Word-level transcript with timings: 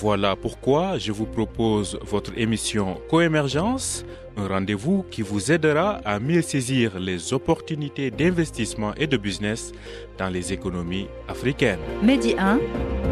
Voilà 0.00 0.36
pourquoi 0.36 0.98
je 0.98 1.10
vous 1.10 1.24
propose 1.24 1.98
votre 2.02 2.32
émission 2.36 3.00
Coémergence, 3.08 4.04
un 4.36 4.46
rendez-vous 4.46 5.06
qui 5.10 5.22
vous 5.22 5.50
aidera 5.50 6.00
à 6.04 6.20
mieux 6.20 6.42
saisir 6.42 6.98
les 7.00 7.32
opportunités 7.32 8.10
d'investissement 8.10 8.92
et 8.96 9.06
de 9.06 9.16
business 9.16 9.72
dans 10.18 10.28
les 10.28 10.52
économies 10.52 11.08
africaines. 11.28 11.80
Medi 12.02 12.34
1, 12.38 12.60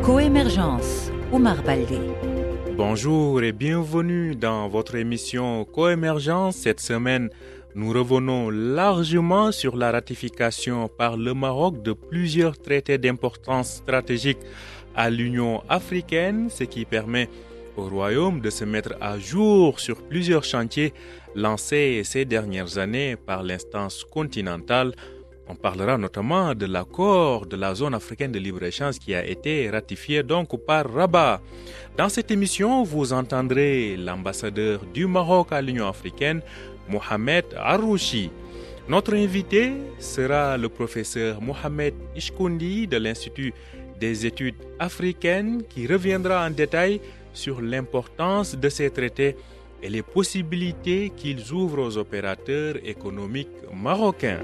Coémergence, 0.02 1.10
Omar 1.32 1.62
Baldé. 1.62 2.00
Bonjour 2.76 3.42
et 3.42 3.52
bienvenue 3.52 4.36
dans 4.36 4.68
votre 4.68 4.96
émission 4.96 5.64
Coémergence. 5.64 6.56
Cette 6.56 6.80
semaine, 6.80 7.30
nous 7.74 7.92
revenons 7.92 8.50
largement 8.50 9.52
sur 9.52 9.74
la 9.74 9.90
ratification 9.90 10.88
par 10.88 11.16
le 11.16 11.32
Maroc 11.32 11.82
de 11.82 11.94
plusieurs 11.94 12.58
traités 12.58 12.98
d'importance 12.98 13.76
stratégique 13.76 14.38
à 14.94 15.10
l'Union 15.10 15.62
africaine, 15.68 16.48
ce 16.50 16.64
qui 16.64 16.84
permet 16.84 17.28
au 17.76 17.88
Royaume 17.88 18.40
de 18.40 18.50
se 18.50 18.64
mettre 18.64 18.94
à 19.00 19.18
jour 19.18 19.80
sur 19.80 20.02
plusieurs 20.02 20.44
chantiers 20.44 20.92
lancés 21.34 22.02
ces 22.04 22.24
dernières 22.24 22.78
années 22.78 23.16
par 23.16 23.42
l'instance 23.42 24.04
continentale. 24.04 24.92
On 25.46 25.54
parlera 25.56 25.98
notamment 25.98 26.54
de 26.54 26.64
l'accord 26.64 27.46
de 27.46 27.56
la 27.56 27.74
zone 27.74 27.94
africaine 27.94 28.32
de 28.32 28.38
libre-échange 28.38 28.98
qui 28.98 29.14
a 29.14 29.24
été 29.26 29.68
ratifié 29.68 30.22
donc 30.22 30.56
par 30.64 30.90
Rabat. 30.90 31.42
Dans 31.98 32.08
cette 32.08 32.30
émission, 32.30 32.82
vous 32.82 33.12
entendrez 33.12 33.96
l'ambassadeur 33.96 34.80
du 34.94 35.06
Maroc 35.06 35.48
à 35.50 35.60
l'Union 35.60 35.86
africaine, 35.86 36.40
Mohamed 36.88 37.44
Arouchi. 37.58 38.30
Notre 38.88 39.14
invité 39.14 39.72
sera 39.98 40.56
le 40.56 40.68
professeur 40.68 41.40
Mohamed 41.40 41.94
Ishkoundi 42.16 42.86
de 42.86 42.98
l'Institut 42.98 43.52
des 44.00 44.26
études 44.26 44.56
africaines 44.78 45.62
qui 45.68 45.86
reviendra 45.86 46.46
en 46.46 46.50
détail 46.50 47.00
sur 47.32 47.60
l'importance 47.60 48.56
de 48.56 48.68
ces 48.68 48.90
traités 48.90 49.36
et 49.82 49.88
les 49.88 50.02
possibilités 50.02 51.12
qu'ils 51.14 51.52
ouvrent 51.52 51.82
aux 51.82 51.98
opérateurs 51.98 52.76
économiques 52.84 53.48
marocains. 53.72 54.40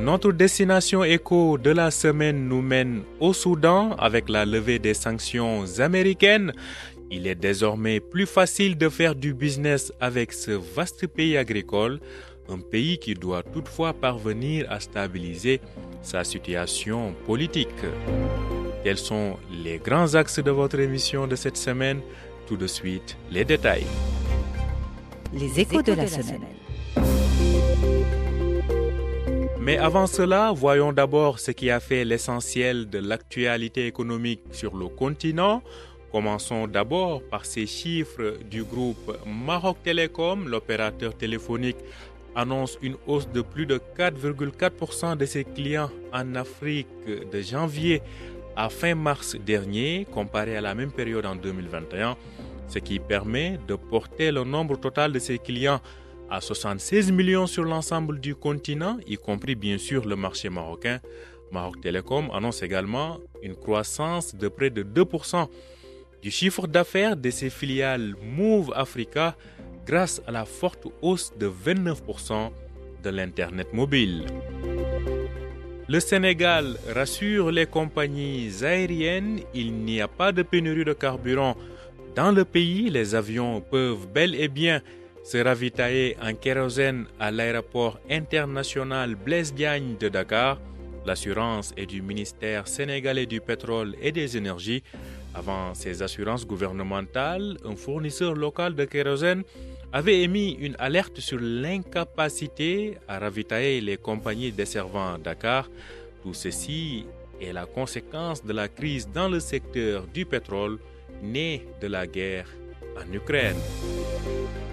Notre 0.00 0.32
destination 0.32 1.02
éco 1.04 1.58
de 1.58 1.70
la 1.70 1.90
semaine 1.90 2.48
nous 2.48 2.62
mène 2.62 3.02
au 3.18 3.32
Soudan 3.32 3.90
avec 3.98 4.28
la 4.28 4.44
levée 4.44 4.78
des 4.78 4.94
sanctions 4.94 5.64
américaines. 5.78 6.52
Il 7.10 7.26
est 7.26 7.34
désormais 7.34 8.00
plus 8.00 8.26
facile 8.26 8.76
de 8.76 8.88
faire 8.88 9.14
du 9.14 9.34
business 9.34 9.92
avec 10.00 10.32
ce 10.32 10.52
vaste 10.52 11.06
pays 11.06 11.36
agricole, 11.36 12.00
un 12.48 12.58
pays 12.58 12.98
qui 12.98 13.14
doit 13.14 13.42
toutefois 13.42 13.92
parvenir 13.92 14.66
à 14.70 14.80
stabiliser 14.80 15.60
sa 16.02 16.24
situation 16.24 17.14
politique. 17.26 17.68
Quels 18.84 18.98
sont 18.98 19.36
les 19.50 19.78
grands 19.78 20.14
axes 20.14 20.38
de 20.38 20.50
votre 20.50 20.78
émission 20.78 21.26
de 21.26 21.36
cette 21.36 21.56
semaine 21.56 22.00
Tout 22.46 22.56
de 22.56 22.66
suite, 22.66 23.16
les 23.30 23.44
détails. 23.44 23.86
Les 25.32 25.60
échos 25.60 25.82
de 25.82 25.92
la 25.92 26.06
semaine. 26.06 26.42
Mais 29.60 29.78
avant 29.78 30.06
cela, 30.06 30.52
voyons 30.54 30.92
d'abord 30.92 31.40
ce 31.40 31.50
qui 31.50 31.70
a 31.72 31.80
fait 31.80 32.04
l'essentiel 32.04 32.88
de 32.88 32.98
l'actualité 32.98 33.88
économique 33.88 34.42
sur 34.52 34.76
le 34.76 34.86
continent. 34.86 35.60
Commençons 36.12 36.68
d'abord 36.68 37.20
par 37.20 37.44
ces 37.44 37.66
chiffres 37.66 38.38
du 38.48 38.62
groupe 38.62 39.18
Maroc 39.26 39.78
Télécom. 39.82 40.48
L'opérateur 40.48 41.16
téléphonique 41.16 41.78
annonce 42.36 42.78
une 42.82 42.96
hausse 43.06 43.28
de 43.28 43.40
plus 43.40 43.66
de 43.66 43.80
4,4% 43.98 45.16
de 45.16 45.24
ses 45.24 45.44
clients 45.44 45.90
en 46.12 46.34
Afrique 46.36 46.86
de 47.06 47.40
janvier 47.40 48.02
à 48.54 48.68
fin 48.68 48.94
mars 48.94 49.36
dernier, 49.36 50.06
comparé 50.12 50.56
à 50.56 50.60
la 50.60 50.74
même 50.74 50.92
période 50.92 51.26
en 51.26 51.34
2021, 51.34 52.16
ce 52.68 52.78
qui 52.78 52.98
permet 52.98 53.58
de 53.66 53.74
porter 53.74 54.30
le 54.30 54.44
nombre 54.44 54.78
total 54.78 55.12
de 55.12 55.18
ses 55.18 55.38
clients 55.38 55.80
à 56.30 56.40
76 56.40 57.10
millions 57.12 57.46
sur 57.46 57.64
l'ensemble 57.64 58.20
du 58.20 58.34
continent, 58.34 58.98
y 59.06 59.16
compris 59.16 59.54
bien 59.54 59.78
sûr 59.78 60.06
le 60.06 60.16
marché 60.16 60.48
marocain. 60.48 61.00
Maroc 61.52 61.80
Télécom 61.80 62.30
annonce 62.32 62.62
également 62.62 63.18
une 63.42 63.54
croissance 63.54 64.34
de 64.34 64.48
près 64.48 64.70
de 64.70 64.82
2% 64.82 65.46
du 66.22 66.30
chiffre 66.30 66.66
d'affaires 66.66 67.16
de 67.16 67.30
ses 67.30 67.50
filiales 67.50 68.14
Move 68.20 68.72
Africa 68.74 69.36
grâce 69.86 70.20
à 70.26 70.32
la 70.32 70.44
forte 70.44 70.86
hausse 71.00 71.32
de 71.38 71.48
29% 71.48 72.50
de 73.02 73.10
l'Internet 73.10 73.72
mobile. 73.72 74.26
Le 75.88 76.00
Sénégal 76.00 76.76
rassure 76.92 77.52
les 77.52 77.66
compagnies 77.66 78.50
aériennes, 78.64 79.40
il 79.54 79.72
n'y 79.72 80.00
a 80.00 80.08
pas 80.08 80.32
de 80.32 80.42
pénurie 80.42 80.84
de 80.84 80.92
carburant. 80.92 81.56
Dans 82.16 82.32
le 82.32 82.44
pays, 82.44 82.90
les 82.90 83.14
avions 83.14 83.60
peuvent 83.60 84.08
bel 84.12 84.34
et 84.34 84.48
bien 84.48 84.80
se 85.22 85.38
ravitailler 85.38 86.16
en 86.20 86.34
kérosène 86.34 87.06
à 87.20 87.30
l'aéroport 87.30 88.00
international 88.10 89.14
Blaise 89.14 89.54
Diagne 89.54 89.96
de 90.00 90.08
Dakar. 90.08 90.58
L'assurance 91.04 91.72
est 91.76 91.86
du 91.86 92.02
ministère 92.02 92.66
sénégalais 92.66 93.26
du 93.26 93.40
pétrole 93.40 93.94
et 94.02 94.10
des 94.10 94.36
énergies. 94.36 94.82
Avant 95.34 95.74
ces 95.74 96.02
assurances 96.02 96.46
gouvernementales, 96.46 97.58
un 97.64 97.76
fournisseur 97.76 98.34
local 98.34 98.74
de 98.74 98.84
kérosène 98.86 99.44
avait 99.96 100.20
émis 100.20 100.58
une 100.60 100.76
alerte 100.78 101.20
sur 101.20 101.38
l'incapacité 101.40 102.98
à 103.08 103.18
ravitailler 103.18 103.80
les 103.80 103.96
compagnies 103.96 104.52
desservant 104.52 105.16
Dakar. 105.16 105.70
Tout 106.22 106.34
ceci 106.34 107.06
est 107.40 107.54
la 107.54 107.64
conséquence 107.64 108.44
de 108.44 108.52
la 108.52 108.68
crise 108.68 109.08
dans 109.08 109.30
le 109.30 109.40
secteur 109.40 110.06
du 110.12 110.26
pétrole 110.26 110.78
née 111.22 111.66
de 111.80 111.86
la 111.86 112.06
guerre 112.06 112.46
en 113.00 113.10
Ukraine. 113.10 113.56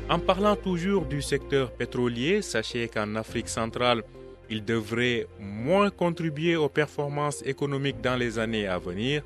En 0.09 0.19
parlant 0.19 0.57
toujours 0.57 1.05
du 1.05 1.21
secteur 1.21 1.71
pétrolier, 1.71 2.41
sachez 2.41 2.89
qu'en 2.89 3.15
Afrique 3.15 3.47
centrale, 3.47 4.03
il 4.49 4.65
devrait 4.65 5.27
moins 5.39 5.89
contribuer 5.89 6.57
aux 6.57 6.67
performances 6.67 7.41
économiques 7.45 8.01
dans 8.01 8.17
les 8.17 8.39
années 8.39 8.67
à 8.67 8.77
venir. 8.77 9.23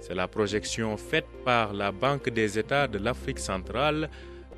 C'est 0.00 0.14
la 0.14 0.28
projection 0.28 0.96
faite 0.96 1.26
par 1.44 1.72
la 1.72 1.90
Banque 1.90 2.30
des 2.30 2.56
États 2.56 2.86
de 2.86 2.98
l'Afrique 2.98 3.40
centrale, 3.40 4.08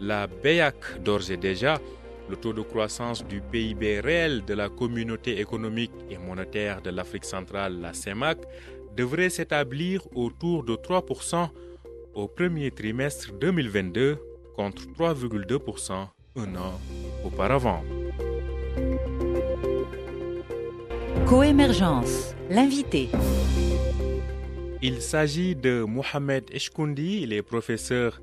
la 0.03 0.27
BEAC 0.27 1.03
d'ores 1.03 1.31
et 1.31 1.37
déjà. 1.37 1.81
Le 2.29 2.37
taux 2.37 2.53
de 2.53 2.63
croissance 2.63 3.25
du 3.25 3.41
PIB 3.41 4.01
réel 4.01 4.45
de 4.45 4.55
la 4.55 4.69
communauté 4.69 5.41
économique 5.41 5.93
et 6.11 6.19
monétaire 6.19 6.83
de 6.83 6.91
l'Afrique 6.91 7.25
centrale, 7.25 7.81
la 7.81 7.93
CEMAC, 7.93 8.39
devrait 8.97 9.31
s'établir 9.31 10.03
autour 10.15 10.65
de 10.65 10.75
3% 10.75 11.49
au 12.15 12.29
premier 12.29 12.71
trimestre 12.71 13.33
2022 13.41 14.19
contre 14.57 14.83
3,2% 14.99 15.93
un 16.37 16.57
an 16.57 16.81
auparavant. 17.25 17.83
Coémergence, 21.27 22.35
l'invité. 22.51 23.09
Il 24.83 25.01
s'agit 25.01 25.55
de 25.55 25.85
Mohamed 25.85 26.45
Eshkoundi, 26.53 27.21
il 27.23 27.33
est 27.33 27.43
professeur 27.43 28.21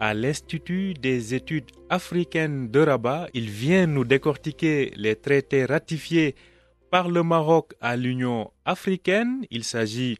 à 0.00 0.14
l'Institut 0.14 0.94
des 0.94 1.34
études 1.34 1.70
africaines 1.90 2.70
de 2.70 2.80
Rabat. 2.80 3.28
Il 3.34 3.50
vient 3.50 3.86
nous 3.86 4.04
décortiquer 4.04 4.92
les 4.96 5.14
traités 5.14 5.66
ratifiés 5.66 6.34
par 6.90 7.08
le 7.08 7.22
Maroc 7.22 7.74
à 7.80 7.96
l'Union 7.96 8.50
africaine. 8.64 9.44
Il 9.50 9.62
s'agit 9.62 10.16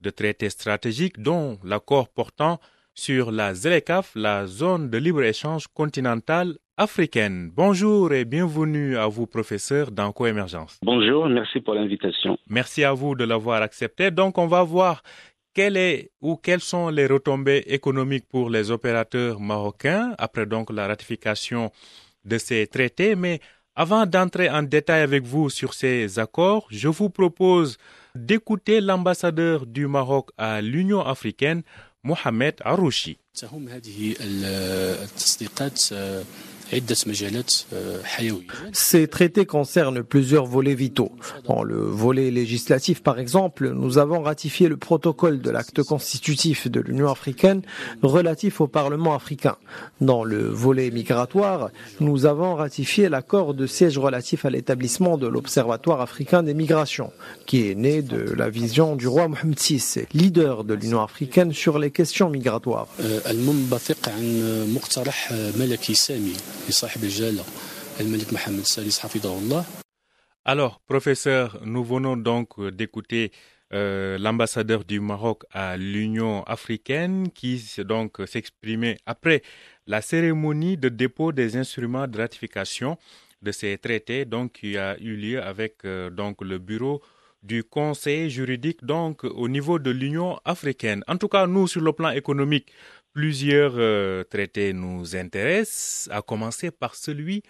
de 0.00 0.10
traités 0.10 0.50
stratégiques 0.50 1.20
dont 1.20 1.58
l'accord 1.62 2.08
portant 2.08 2.58
sur 2.94 3.30
la 3.30 3.54
ZLECAF, 3.54 4.12
la 4.16 4.46
zone 4.46 4.90
de 4.90 4.98
libre-échange 4.98 5.68
continentale 5.68 6.56
africaine. 6.76 7.50
Bonjour 7.54 8.12
et 8.12 8.24
bienvenue 8.24 8.96
à 8.96 9.06
vous, 9.06 9.26
professeur, 9.26 9.90
dans 9.90 10.10
Coémergence. 10.10 10.78
Bonjour, 10.82 11.28
merci 11.28 11.60
pour 11.60 11.74
l'invitation. 11.74 12.38
Merci 12.48 12.82
à 12.82 12.92
vous 12.92 13.14
de 13.14 13.24
l'avoir 13.24 13.62
accepté. 13.62 14.10
Donc, 14.10 14.38
on 14.38 14.46
va 14.46 14.62
voir 14.62 15.02
quelles 16.42 16.60
sont 16.60 16.88
les 16.88 17.06
retombées 17.06 17.64
économiques 17.66 18.26
pour 18.28 18.48
les 18.48 18.70
opérateurs 18.70 19.40
marocains 19.40 20.14
après 20.18 20.46
donc 20.46 20.70
la 20.70 20.86
ratification 20.86 21.72
de 22.24 22.38
ces 22.38 22.66
traités? 22.68 23.16
Mais 23.16 23.40
avant 23.74 24.06
d'entrer 24.06 24.48
en 24.50 24.62
détail 24.62 25.02
avec 25.02 25.24
vous 25.24 25.50
sur 25.50 25.74
ces 25.74 26.18
accords, 26.18 26.66
je 26.70 26.88
vous 26.88 27.10
propose 27.10 27.76
d'écouter 28.14 28.80
l'ambassadeur 28.80 29.66
du 29.66 29.86
Maroc 29.88 30.30
à 30.38 30.60
l'Union 30.60 31.00
africaine, 31.04 31.62
Mohamed 32.04 32.54
Arouchi. 32.64 33.18
Ces 38.72 39.08
traités 39.08 39.46
concernent 39.46 40.02
plusieurs 40.02 40.46
volets 40.46 40.74
vitaux. 40.74 41.12
Dans 41.46 41.62
le 41.62 41.76
volet 41.76 42.30
législatif, 42.30 43.02
par 43.02 43.18
exemple, 43.18 43.70
nous 43.70 43.98
avons 43.98 44.20
ratifié 44.22 44.68
le 44.68 44.76
protocole 44.76 45.40
de 45.40 45.50
l'acte 45.50 45.82
constitutif 45.82 46.68
de 46.68 46.80
l'Union 46.80 47.10
africaine 47.10 47.62
relatif 48.02 48.60
au 48.60 48.66
Parlement 48.66 49.14
africain. 49.14 49.56
Dans 50.00 50.24
le 50.24 50.48
volet 50.48 50.90
migratoire, 50.90 51.70
nous 52.00 52.26
avons 52.26 52.54
ratifié 52.54 53.08
l'accord 53.08 53.54
de 53.54 53.66
siège 53.66 53.98
relatif 53.98 54.44
à 54.44 54.50
l'établissement 54.50 55.16
de 55.16 55.26
l'Observatoire 55.26 56.00
africain 56.00 56.42
des 56.42 56.54
migrations, 56.54 57.12
qui 57.46 57.68
est 57.70 57.74
né 57.74 58.02
de 58.02 58.34
la 58.36 58.50
vision 58.50 58.96
du 58.96 59.08
roi 59.08 59.28
Mohamed 59.28 59.58
VI, 59.58 60.06
leader 60.12 60.64
de 60.64 60.74
l'Union 60.74 61.02
africaine 61.02 61.52
sur 61.52 61.78
les 61.78 61.90
questions 61.90 62.30
migratoires. 62.30 62.88
Alors, 70.44 70.80
professeur, 70.80 71.60
nous 71.64 71.84
venons 71.84 72.16
donc 72.16 72.60
d'écouter 72.70 73.32
euh, 73.74 74.16
l'ambassadeur 74.18 74.84
du 74.84 74.98
Maroc 74.98 75.42
à 75.52 75.76
l'Union 75.76 76.42
africaine 76.44 77.30
qui 77.30 77.62
donc 77.84 78.16
s'exprimait 78.26 78.96
après 79.04 79.42
la 79.86 80.00
cérémonie 80.00 80.78
de 80.78 80.88
dépôt 80.88 81.32
des 81.32 81.56
instruments 81.56 82.06
de 82.06 82.16
ratification 82.18 82.96
de 83.42 83.52
ces 83.52 83.76
traités 83.76 84.26
qui 84.54 84.78
a 84.78 84.96
eu 85.00 85.16
lieu 85.16 85.42
avec 85.42 85.84
euh, 85.84 86.08
le 86.40 86.58
bureau 86.58 87.02
du 87.42 87.62
conseil 87.62 88.30
juridique 88.30 88.84
donc 88.84 89.24
au 89.24 89.48
niveau 89.48 89.78
de 89.78 89.90
l'Union 89.90 90.38
africaine. 90.44 91.04
En 91.06 91.18
tout 91.18 91.28
cas, 91.28 91.46
nous 91.46 91.68
sur 91.68 91.80
le 91.82 91.92
plan 91.92 92.10
économique, 92.10 92.72
Plusieurs 93.12 93.74
euh, 93.76 94.22
traités 94.24 94.72
nous 94.72 95.16
intéressent, 95.16 96.08
à 96.12 96.22
commencer 96.22 96.70
par 96.70 96.94
celui 96.94 97.42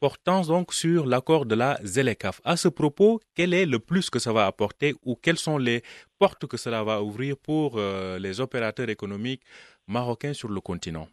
portant 0.00 0.40
donc 0.42 0.72
sur 0.72 1.04
l'accord 1.06 1.44
de 1.44 1.54
la 1.54 1.78
ZELECAF. 1.84 2.40
À 2.44 2.56
ce 2.56 2.68
propos, 2.68 3.20
quel 3.34 3.52
est 3.52 3.66
le 3.66 3.78
plus 3.78 4.08
que 4.08 4.18
ça 4.18 4.32
va 4.32 4.46
apporter 4.46 4.94
ou 5.04 5.14
quelles 5.14 5.38
sont 5.38 5.58
les 5.58 5.82
portes 6.18 6.46
que 6.46 6.56
cela 6.56 6.82
va 6.82 7.02
ouvrir 7.02 7.36
pour 7.36 7.74
euh, 7.76 8.18
les 8.18 8.40
opérateurs 8.40 8.88
économiques 8.88 9.42
marocains 9.86 10.32
sur 10.32 10.48
le 10.48 10.60
continent? 10.60 11.06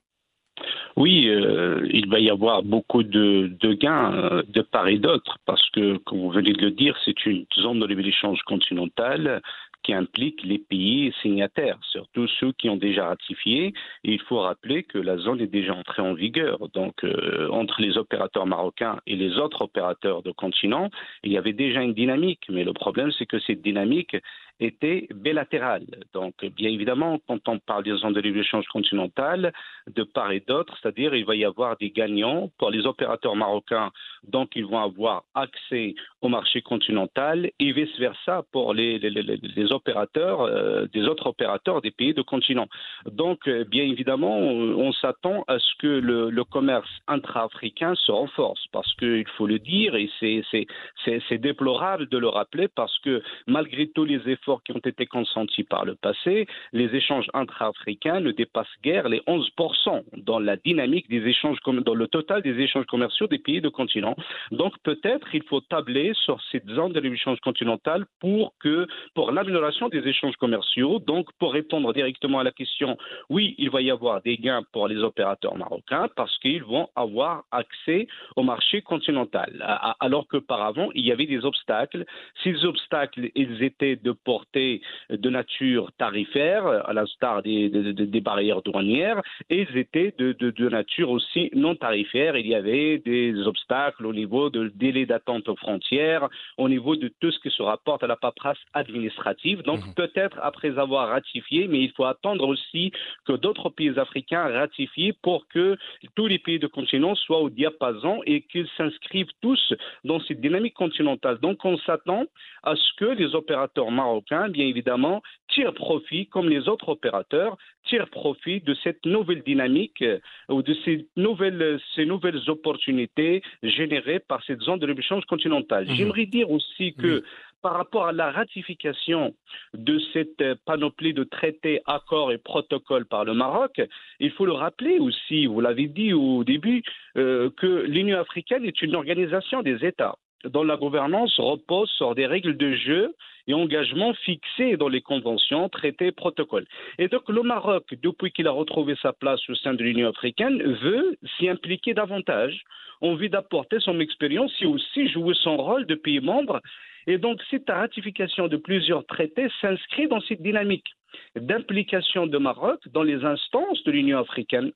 Oui, 0.98 1.30
euh, 1.30 1.88
il 1.92 2.10
va 2.10 2.20
y 2.20 2.30
avoir 2.30 2.64
beaucoup 2.64 3.04
de, 3.04 3.56
gains 3.74 4.42
de 4.48 4.62
part 4.62 4.88
et 4.88 4.98
d'autre, 4.98 5.38
parce 5.46 5.70
que, 5.70 5.98
comme 5.98 6.20
vous 6.20 6.32
venez 6.32 6.54
de 6.54 6.62
le 6.62 6.72
dire, 6.72 6.98
c'est 7.06 7.26
une 7.26 7.46
zone 7.56 7.80
de 7.80 7.86
libre-échange 7.86 8.42
continentale 8.42 9.42
qui 9.88 9.94
implique 9.94 10.44
les 10.44 10.58
pays 10.58 11.14
signataires, 11.22 11.78
surtout 11.82 12.28
ceux 12.40 12.52
qui 12.52 12.70
ont 12.70 12.76
déjà 12.76 13.08
ratifié. 13.08 13.74
Il 14.04 14.20
faut 14.22 14.40
rappeler 14.40 14.84
que 14.84 14.98
la 14.98 15.18
zone 15.18 15.40
est 15.40 15.48
déjà 15.48 15.74
entrée 15.74 16.02
en 16.02 16.14
vigueur. 16.14 16.68
Donc, 16.74 17.06
euh, 17.06 17.48
entre 17.52 17.82
les 17.82 17.98
opérateurs 17.98 18.46
marocains 18.46 19.00
et 19.08 19.16
les 19.16 19.38
autres 19.38 19.62
opérateurs 19.62 20.24
de 20.24 20.32
continent, 20.32 20.90
il 21.24 21.32
y 21.32 21.38
avait 21.38 21.54
déjà 21.54 21.82
une 21.84 21.94
dynamique. 21.94 22.48
Mais 22.50 22.66
le 22.66 22.74
problème, 22.74 23.12
c'est 23.18 23.26
que 23.26 23.40
cette 23.40 23.62
dynamique 23.62 24.18
était 24.59 25.07
bilatérale. 25.13 25.86
Donc, 26.13 26.33
bien 26.56 26.69
évidemment, 26.69 27.19
quand 27.27 27.48
on 27.48 27.59
parle 27.59 27.83
des 27.83 27.95
zones 27.95 28.13
de 28.13 28.21
libre-échange 28.21 28.65
continentale, 28.68 29.54
de 29.94 30.04
part 30.04 30.31
et 30.31 30.44
d'autre, 30.48 30.77
c'est-à-dire 30.81 31.15
il 31.15 31.25
va 31.25 31.36
y 31.36 31.45
avoir 31.45 31.77
des 31.77 31.92
gagnants 31.92 32.50
pour 32.57 32.71
les 32.71 32.86
opérateurs 32.86 33.36
marocains, 33.36 33.92
donc 34.27 34.56
ils 34.56 34.65
vont 34.65 34.80
avoir 34.80 35.24
accès 35.36 35.95
au 36.21 36.30
marché 36.30 36.62
continental 36.62 37.51
et 37.59 37.71
vice-versa 37.71 38.44
pour 38.51 38.74
les, 38.74 38.98
les, 39.00 39.09
les, 39.09 39.71
opérateurs, 39.71 40.42
euh, 40.42 40.86
des 40.94 41.03
autres 41.03 41.27
opérateurs 41.27 41.81
des 41.81 41.92
pays 41.92 42.13
de 42.13 42.21
continent. 42.21 42.68
Donc, 43.06 43.48
euh, 43.48 43.63
bien 43.63 43.83
évidemment, 43.83 44.38
on, 44.38 44.92
s'attend 44.94 45.44
à 45.48 45.60
ce 45.60 45.75
que 45.80 45.88
le, 45.88 46.31
le 46.31 46.44
commerce 46.44 46.89
intra-africain 47.07 47.94
se 47.95 48.12
renforce 48.12 48.65
parce 48.71 48.92
qu'il 48.95 49.27
faut 49.38 49.45
le 49.45 49.60
dire 49.60 49.95
et 49.95 50.10
c'est 50.19 51.38
déplorable 51.38 52.07
de 52.07 52.18
le 52.18 52.30
rappeler 52.30 52.68
parce 52.68 52.98
que 53.00 53.21
malgré 53.45 53.88
tous 53.89 54.06
les 54.06 54.27
efforts 54.27 54.47
qui 54.64 54.72
ont 54.72 54.80
été 54.80 55.06
consentis 55.06 55.64
par 55.64 55.86
le 55.86 55.96
passé, 55.96 56.48
les 56.74 56.96
échanges 56.96 57.28
intra-africains 57.34 58.20
ne 58.20 58.32
dépassent 58.32 58.68
guère 58.84 59.10
les 59.10 59.20
11% 59.28 60.04
dans 60.18 60.40
la 60.40 60.56
dynamique 60.58 61.10
des 61.10 61.26
échanges, 61.28 61.58
dans 61.66 61.94
le 61.94 62.08
total 62.08 62.42
des 62.42 62.58
échanges 62.60 62.86
commerciaux 62.86 63.28
des 63.28 63.40
pays 63.40 63.62
de 63.62 63.70
continent. 63.70 64.16
Donc 64.52 64.74
peut-être 64.84 65.28
il 65.34 65.44
faut 65.44 65.62
tabler 65.62 66.14
sur 66.14 66.40
cette 66.52 66.68
zone 66.70 66.94
de 66.94 67.00
l'échange 67.00 67.40
continental 67.42 68.06
pour 68.20 68.54
que, 68.60 68.88
pour 69.14 69.32
l'amélioration 69.32 69.90
des 69.90 70.08
échanges 70.08 70.36
commerciaux, 70.38 71.00
donc 71.00 71.28
pour 71.40 71.54
répondre 71.54 71.94
directement 71.94 72.40
à 72.40 72.44
la 72.44 72.52
question, 72.52 72.98
oui, 73.30 73.56
il 73.58 73.70
va 73.70 73.82
y 73.82 73.92
avoir 73.92 74.22
des 74.22 74.38
gains 74.38 74.64
pour 74.72 74.88
les 74.88 74.98
opérateurs 74.98 75.56
marocains 75.58 76.08
parce 76.16 76.38
qu'ils 76.40 76.64
vont 76.64 76.88
avoir 76.96 77.44
accès 77.52 78.08
au 78.36 78.44
marché 78.44 78.82
continental, 78.82 79.52
alors 80.00 80.28
qu'auparavant 80.28 80.90
il 80.94 81.06
y 81.06 81.12
avait 81.12 81.26
des 81.26 81.44
obstacles. 81.46 82.06
Ces 82.44 82.66
obstacles, 82.66 83.30
ils 83.36 83.64
étaient 83.64 83.96
de 83.96 84.12
de 84.54 85.30
nature 85.30 85.92
tarifaire, 85.98 86.66
à 86.66 86.94
l'instar 86.94 87.44
des, 87.44 87.69
des, 87.69 88.22
barrières 88.22 88.62
douanières, 88.62 89.22
et 89.50 89.66
ils 89.69 89.78
étaient 89.78 90.13
de, 90.18 90.34
de, 90.34 90.69
nature 90.69 91.10
aussi 91.10 91.50
non 91.54 91.75
tarifaire. 91.75 92.36
Il 92.38 92.48
y 92.48 92.56
avait 92.56 93.00
des 93.00 93.36
obstacles 93.48 94.06
au 94.06 94.13
niveau 94.13 94.50
de 94.50 94.72
délai 94.75 95.06
d'attente 95.06 95.48
aux 95.50 95.56
frontières, 95.56 96.30
au 96.57 96.69
niveau 96.69 96.95
de 96.95 97.12
tout 97.19 97.31
ce 97.31 97.39
qui 97.39 97.50
se 97.50 97.62
rapporte 97.62 98.04
à 98.04 98.07
la 98.07 98.16
paperasse 98.16 98.57
administrative. 98.74 99.62
Donc 99.63 99.80
mhm. 99.80 99.94
peut-être 99.95 100.39
après 100.42 100.78
avoir 100.78 101.10
ratifié, 101.10 101.68
mais 101.68 101.80
il 101.80 101.92
faut 101.92 102.06
attendre 102.06 102.48
aussi 102.48 102.92
que 103.25 103.34
d'autres 103.34 103.69
pays 103.69 103.98
africains 103.98 104.48
ratifient 104.48 105.13
pour 105.22 105.48
que 105.48 105.78
tous 106.16 106.28
les 106.28 106.39
pays 106.39 106.60
de 106.60 106.68
continent 106.68 107.16
soient 107.16 107.39
au 107.39 107.50
diapason 107.50 108.22
et 108.25 108.42
qu'ils 108.42 108.68
s'inscrivent 108.78 109.31
tous 109.42 109.74
dans 110.04 110.19
cette 110.22 110.42
dynamique 110.42 110.74
continentale. 110.74 111.39
Donc 111.39 111.63
on 111.66 111.78
s'attend 111.80 112.25
à 112.63 112.75
ce 112.75 112.94
que 112.98 113.06
les 113.06 113.36
opérateurs 113.36 113.92
marocains 113.92 114.26
bien 114.29 114.65
évidemment, 114.65 115.21
tirent 115.50 115.74
profit, 115.74 116.27
comme 116.27 116.50
les 116.50 116.68
autres 116.68 116.89
opérateurs, 116.89 117.57
tirent 117.85 118.09
profit 118.09 118.62
de 118.62 118.75
cette 118.83 119.06
nouvelle 119.06 119.44
dynamique 119.44 120.01
euh, 120.01 120.19
ou 120.50 120.62
de 120.62 120.74
ces 120.85 121.07
nouvelles, 121.15 121.79
ces 121.95 122.06
nouvelles 122.06 122.50
opportunités 122.50 123.41
générées 123.63 124.19
par 124.19 124.44
cette 124.44 124.62
zone 124.62 124.79
de 124.79 124.88
l'échange 124.88 125.25
continentale. 125.25 125.88
Mhm. 125.88 125.95
J'aimerais 125.95 126.25
dire 126.25 126.51
aussi 126.51 126.94
que 126.94 127.24
par 127.62 127.74
rapport 127.74 128.07
à 128.07 128.12
la 128.12 128.31
ratification 128.31 129.33
de 129.74 130.00
cette 130.13 130.44
panoplie 130.65 131.13
de 131.13 131.24
traités, 131.24 131.81
accords 131.85 132.31
et 132.31 132.38
protocoles 132.38 133.06
par 133.06 133.25
le 133.25 133.33
Maroc, 133.33 133.81
il 134.19 134.31
faut 134.31 134.45
le 134.45 134.53
rappeler 134.53 135.00
aussi, 135.00 135.47
vous 135.47 135.59
l'avez 135.59 135.88
dit 135.88 136.13
au 136.13 136.44
début, 136.44 136.83
euh, 137.18 137.50
que 137.57 137.83
l'Union 137.88 138.19
africaine 138.19 138.63
est 138.63 138.81
une 138.81 138.95
organisation 138.95 139.63
des 139.63 139.85
États 139.85 140.18
dont 140.46 140.63
la 140.63 140.77
gouvernance 140.77 141.39
repose 141.39 141.89
sur 141.91 142.15
des 142.15 142.25
règles 142.25 142.58
de 142.58 142.74
jeu 142.74 143.13
et 143.48 143.53
engagements 143.53 144.13
fixés 144.13 144.77
dans 144.77 144.89
les 144.89 145.01
conventions, 145.01 145.70
traités, 145.70 146.12
protocoles. 146.12 146.65
Et 147.00 147.08
donc 147.08 147.27
le 147.29 147.41
Maroc, 147.41 147.86
depuis 148.01 148.32
qu'il 148.32 148.48
a 148.48 148.51
retrouvé 148.51 148.96
sa 149.01 149.13
place 149.13 149.39
au 149.50 149.56
sein 149.56 149.74
de 149.74 149.84
l'Union 149.84 150.10
africaine, 150.10 150.62
veut 150.62 151.17
s'y 151.38 151.50
impliquer 151.50 151.94
davantage, 151.94 152.62
envie 153.01 153.29
d'apporter 153.29 153.79
son 153.79 154.00
expérience 154.00 154.53
et 154.62 154.65
aussi 154.65 155.08
jouer 155.10 155.34
son 155.41 155.58
rôle 155.58 155.86
de 155.86 155.96
pays 155.96 156.20
membre. 156.20 156.62
Et 157.08 157.17
donc 157.17 157.41
cette 157.50 157.70
ratification 157.70 158.48
de 158.48 158.58
plusieurs 158.58 159.06
traités 159.06 159.48
s'inscrit 159.62 160.08
dans 160.08 160.22
cette 160.22 160.41
dynamique 160.41 160.88
d'implication 161.36 162.27
de 162.27 162.38
Maroc 162.38 162.79
dans 162.94 163.03
les 163.03 163.24
instances 163.24 163.84
de 163.84 163.91
l'Union 163.91 164.20
africaine. 164.20 164.72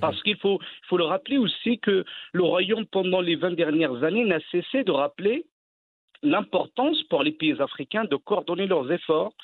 Parce 0.00 0.20
qu'il 0.22 0.36
faut, 0.38 0.58
faut 0.88 0.96
le 0.96 1.04
rappeler 1.04 1.38
aussi 1.38 1.78
que 1.78 2.04
le 2.32 2.42
Royaume, 2.42 2.86
pendant 2.86 3.20
les 3.20 3.36
20 3.36 3.52
dernières 3.52 4.02
années, 4.02 4.24
n'a 4.24 4.40
cessé 4.50 4.82
de 4.82 4.90
rappeler 4.90 5.44
l'importance 6.22 7.02
pour 7.04 7.22
les 7.22 7.32
pays 7.32 7.60
africains 7.60 8.04
de 8.04 8.16
coordonner 8.16 8.66
leurs 8.66 8.90
efforts 8.90 9.34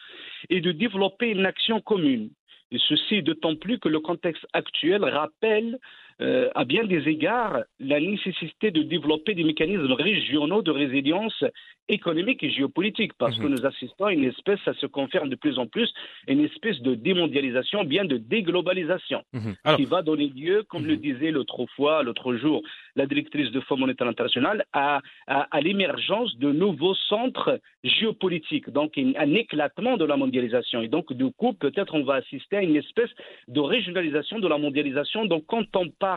et 0.48 0.60
de 0.60 0.72
développer 0.72 1.28
une 1.28 1.46
action 1.46 1.80
commune. 1.80 2.30
Et 2.72 2.78
ceci 2.88 3.22
d'autant 3.22 3.56
plus 3.56 3.78
que 3.78 3.88
le 3.88 4.00
contexte 4.00 4.46
actuel 4.52 5.04
rappelle 5.04 5.78
euh, 6.20 6.50
à 6.54 6.64
bien 6.64 6.84
des 6.84 7.08
égards 7.08 7.60
la 7.78 7.98
nécessité 7.98 8.70
de 8.70 8.82
développer 8.82 9.34
des 9.34 9.44
mécanismes 9.44 9.92
régionaux 9.92 10.62
de 10.62 10.70
résilience 10.70 11.44
économique 11.88 12.42
et 12.42 12.50
géopolitique, 12.50 13.12
parce 13.18 13.36
que 13.36 13.42
mhm. 13.42 13.54
nous 13.54 13.66
assistons 13.66 14.04
à 14.04 14.12
une 14.12 14.24
espèce, 14.24 14.60
ça 14.64 14.74
se 14.74 14.86
confirme 14.86 15.28
de 15.28 15.34
plus 15.34 15.58
en 15.58 15.66
plus, 15.66 15.92
une 16.28 16.44
espèce 16.44 16.80
de 16.80 16.94
démondialisation, 16.94 17.84
bien 17.84 18.04
de 18.04 18.16
déglobalisation, 18.16 19.22
mhm. 19.32 19.76
qui 19.76 19.84
va 19.86 20.02
donner 20.02 20.28
lieu, 20.28 20.62
comme 20.68 20.86
le 20.86 20.94
mhm. 20.94 21.00
disait 21.00 21.30
l'autre 21.30 21.66
fois, 21.74 22.02
l'autre 22.02 22.34
jour, 22.36 22.62
la 22.96 23.06
directrice 23.06 23.50
de 23.50 23.60
Fonds 23.60 23.76
monétaire 23.76 24.06
international, 24.06 24.64
à, 24.72 25.00
à, 25.26 25.60
l'émergence 25.60 26.36
de 26.38 26.52
nouveaux 26.52 26.94
centres 26.94 27.60
géopolitiques, 27.82 28.70
donc 28.70 28.98
un 28.98 29.34
éclatement 29.34 29.96
de 29.96 30.04
la 30.04 30.16
mondialisation. 30.16 30.82
Et 30.82 30.88
donc, 30.88 31.12
du 31.12 31.30
coup, 31.32 31.54
peut-être 31.54 31.94
on 31.94 32.04
va 32.04 32.14
assister 32.14 32.56
à 32.56 32.62
une 32.62 32.76
espèce 32.76 33.10
de 33.48 33.60
régionalisation 33.60 34.38
de 34.38 34.48
la 34.48 34.58
mondialisation. 34.58 35.24
Donc, 35.24 35.44
quand 35.46 35.64
on 35.76 35.88
parle 35.88 36.09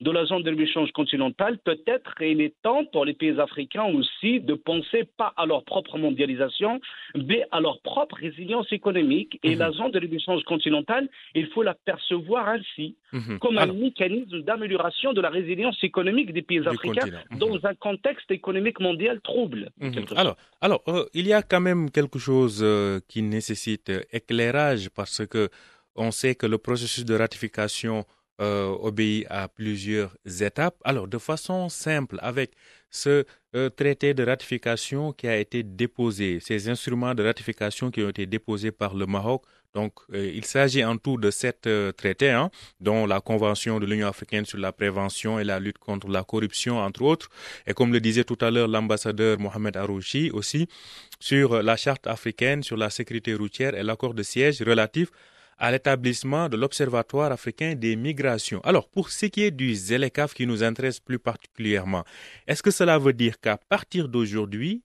de 0.00 0.10
la 0.12 0.24
zone 0.26 0.42
de 0.42 0.50
libre-échange 0.50 0.92
continentale, 0.92 1.58
peut-être 1.58 2.14
il 2.20 2.40
est 2.40 2.54
temps 2.62 2.84
pour 2.92 3.04
les 3.04 3.14
pays 3.14 3.38
africains 3.40 3.84
aussi 3.84 4.40
de 4.40 4.54
penser 4.54 5.04
pas 5.16 5.32
à 5.36 5.44
leur 5.44 5.64
propre 5.64 5.98
mondialisation, 5.98 6.80
mais 7.16 7.44
à 7.50 7.60
leur 7.60 7.80
propre 7.80 8.16
résilience 8.16 8.70
économique. 8.72 9.40
Et 9.42 9.54
mhm. 9.54 9.58
la 9.58 9.72
zone 9.72 9.90
de 9.90 9.98
libre-échange 9.98 10.44
continentale, 10.44 11.08
il 11.34 11.48
faut 11.48 11.62
la 11.64 11.74
percevoir 11.74 12.48
ainsi, 12.48 12.96
mhm. 13.12 13.38
comme 13.40 13.58
un 13.58 13.66
mécanisme 13.66 14.42
d'amélioration 14.42 15.12
de 15.12 15.20
la 15.20 15.30
résilience 15.30 15.82
économique 15.82 16.32
des 16.32 16.42
pays 16.42 16.66
africains 16.66 17.06
mhm. 17.30 17.38
dans 17.38 17.66
un 17.66 17.74
contexte 17.74 18.30
économique 18.30 18.78
mondial 18.80 19.20
trouble. 19.20 19.70
Alors, 20.16 20.36
alors 20.60 20.82
euh, 20.88 21.06
il 21.12 21.26
y 21.26 21.32
a 21.32 21.42
quand 21.42 21.60
même 21.60 21.90
quelque 21.90 22.20
chose 22.20 22.60
euh, 22.62 23.00
qui 23.08 23.22
nécessite 23.22 23.90
éclairage 24.12 24.90
parce 24.90 25.26
que 25.26 25.48
on 25.96 26.12
sait 26.12 26.36
que 26.36 26.46
le 26.46 26.58
processus 26.58 27.04
de 27.04 27.14
ratification 27.16 28.04
euh, 28.40 28.68
obéit 28.80 29.26
à 29.30 29.48
plusieurs 29.48 30.16
étapes. 30.40 30.76
Alors, 30.84 31.08
de 31.08 31.18
façon 31.18 31.68
simple, 31.68 32.18
avec 32.22 32.52
ce 32.90 33.24
euh, 33.56 33.68
traité 33.68 34.14
de 34.14 34.24
ratification 34.24 35.12
qui 35.12 35.26
a 35.26 35.36
été 35.36 35.62
déposé, 35.62 36.38
ces 36.40 36.68
instruments 36.68 37.14
de 37.14 37.24
ratification 37.24 37.90
qui 37.90 38.02
ont 38.02 38.08
été 38.10 38.26
déposés 38.26 38.70
par 38.70 38.94
le 38.94 39.06
Maroc, 39.06 39.42
donc, 39.74 39.92
euh, 40.14 40.32
il 40.34 40.44
s'agit 40.46 40.82
en 40.82 40.96
tout 40.96 41.18
de 41.18 41.30
sept 41.30 41.68
traités, 41.96 42.30
hein, 42.30 42.50
dont 42.80 43.06
la 43.06 43.20
Convention 43.20 43.78
de 43.78 43.86
l'Union 43.86 44.08
africaine 44.08 44.46
sur 44.46 44.58
la 44.58 44.72
prévention 44.72 45.38
et 45.38 45.44
la 45.44 45.60
lutte 45.60 45.78
contre 45.78 46.08
la 46.08 46.24
corruption, 46.24 46.78
entre 46.78 47.02
autres. 47.02 47.28
Et 47.66 47.74
comme 47.74 47.92
le 47.92 48.00
disait 48.00 48.24
tout 48.24 48.38
à 48.40 48.50
l'heure 48.50 48.66
l'ambassadeur 48.68 49.38
Mohamed 49.38 49.76
Arouchi 49.76 50.30
aussi, 50.30 50.68
sur 51.20 51.62
la 51.62 51.76
Charte 51.76 52.06
africaine 52.06 52.62
sur 52.62 52.76
la 52.76 52.90
sécurité 52.90 53.34
routière 53.34 53.74
et 53.74 53.82
l'accord 53.82 54.14
de 54.14 54.22
siège 54.22 54.62
relatif 54.62 55.10
à 55.58 55.70
l'établissement 55.70 56.48
de 56.48 56.56
l'Observatoire 56.56 57.32
africain 57.32 57.74
des 57.74 57.96
migrations. 57.96 58.60
Alors, 58.64 58.88
pour 58.88 59.10
ce 59.10 59.26
qui 59.26 59.42
est 59.42 59.50
du 59.50 59.74
ZELECAF 59.74 60.34
qui 60.34 60.46
nous 60.46 60.62
intéresse 60.62 61.00
plus 61.00 61.18
particulièrement, 61.18 62.04
est-ce 62.46 62.62
que 62.62 62.70
cela 62.70 62.98
veut 62.98 63.12
dire 63.12 63.40
qu'à 63.40 63.56
partir 63.56 64.08
d'aujourd'hui, 64.08 64.82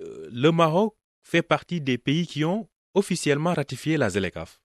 euh, 0.00 0.28
le 0.32 0.50
Maroc 0.50 0.94
fait 1.22 1.42
partie 1.42 1.80
des 1.80 1.98
pays 1.98 2.26
qui 2.26 2.44
ont 2.44 2.68
officiellement 2.94 3.54
ratifié 3.54 3.96
la 3.96 4.10
ZELECAF 4.10 4.58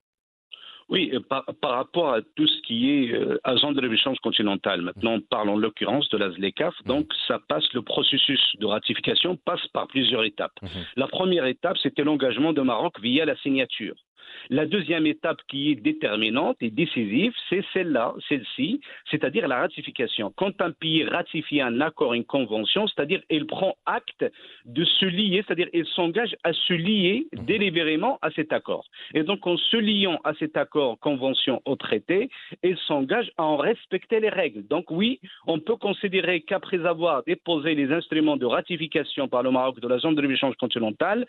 oui, 0.88 1.10
euh, 1.14 1.20
par, 1.20 1.44
rapport 1.70 2.12
à 2.12 2.20
tout 2.36 2.46
ce 2.46 2.60
qui 2.62 2.90
est 2.90 3.14
euh, 3.14 3.38
agent 3.44 3.72
de 3.72 3.80
l'échange 3.80 4.18
continental, 4.18 4.82
maintenant 4.82 5.12
on 5.14 5.20
parle 5.20 5.48
en 5.48 5.56
l'occurrence 5.56 6.06
de 6.10 6.18
la 6.18 6.30
ZLECAF, 6.32 6.74
mhm. 6.80 6.86
donc 6.86 7.06
ça 7.26 7.38
passe, 7.48 7.64
le 7.72 7.80
processus 7.80 8.40
de 8.58 8.66
ratification 8.66 9.36
passe 9.36 9.66
par 9.68 9.86
plusieurs 9.86 10.22
étapes. 10.24 10.52
Mhm. 10.60 10.68
La 10.96 11.06
première 11.08 11.46
étape, 11.46 11.78
c'était 11.82 12.04
l'engagement 12.04 12.52
de 12.52 12.60
Maroc 12.60 13.00
via 13.00 13.24
la 13.24 13.36
signature. 13.38 13.94
La 14.50 14.66
deuxième 14.66 15.06
étape 15.06 15.38
qui 15.48 15.70
est 15.70 15.74
déterminante 15.76 16.56
et 16.60 16.70
décisive, 16.70 17.32
c'est 17.48 17.64
celle-là, 17.72 18.14
celle-ci, 18.28 18.80
c'est-à-dire 19.10 19.48
la 19.48 19.58
ratification. 19.58 20.32
Quand 20.36 20.60
un 20.60 20.72
pays 20.72 21.04
ratifie 21.04 21.60
un 21.60 21.80
accord, 21.80 22.14
une 22.14 22.24
convention, 22.24 22.86
c'est-à-dire 22.88 23.20
il 23.30 23.46
prend 23.46 23.76
acte 23.86 24.24
de 24.66 24.84
se 24.84 25.06
lier, 25.06 25.42
c'est-à-dire 25.46 25.68
il 25.72 25.86
s'engage 25.86 26.34
à 26.44 26.52
se 26.52 26.72
lier 26.72 27.26
délibérément 27.32 28.18
à 28.22 28.30
cet 28.30 28.52
accord. 28.52 28.84
Et 29.14 29.22
donc 29.22 29.46
en 29.46 29.56
se 29.56 29.76
liant 29.76 30.20
à 30.24 30.34
cet 30.34 30.56
accord, 30.56 30.98
convention 30.98 31.62
au 31.64 31.76
traité, 31.76 32.28
il 32.62 32.76
s'engage 32.86 33.30
à 33.36 33.44
en 33.44 33.56
respecter 33.56 34.20
les 34.20 34.28
règles. 34.28 34.66
Donc 34.66 34.90
oui, 34.90 35.20
on 35.46 35.58
peut 35.58 35.76
considérer 35.76 36.40
qu'après 36.42 36.84
avoir 36.86 37.22
déposé 37.24 37.74
les 37.74 37.92
instruments 37.92 38.36
de 38.36 38.46
ratification 38.46 39.28
par 39.28 39.42
le 39.42 39.50
Maroc 39.50 39.80
de 39.80 39.88
la 39.88 39.98
zone 39.98 40.14
de 40.14 40.22
l'échange 40.22 40.54
continentale, 40.56 41.26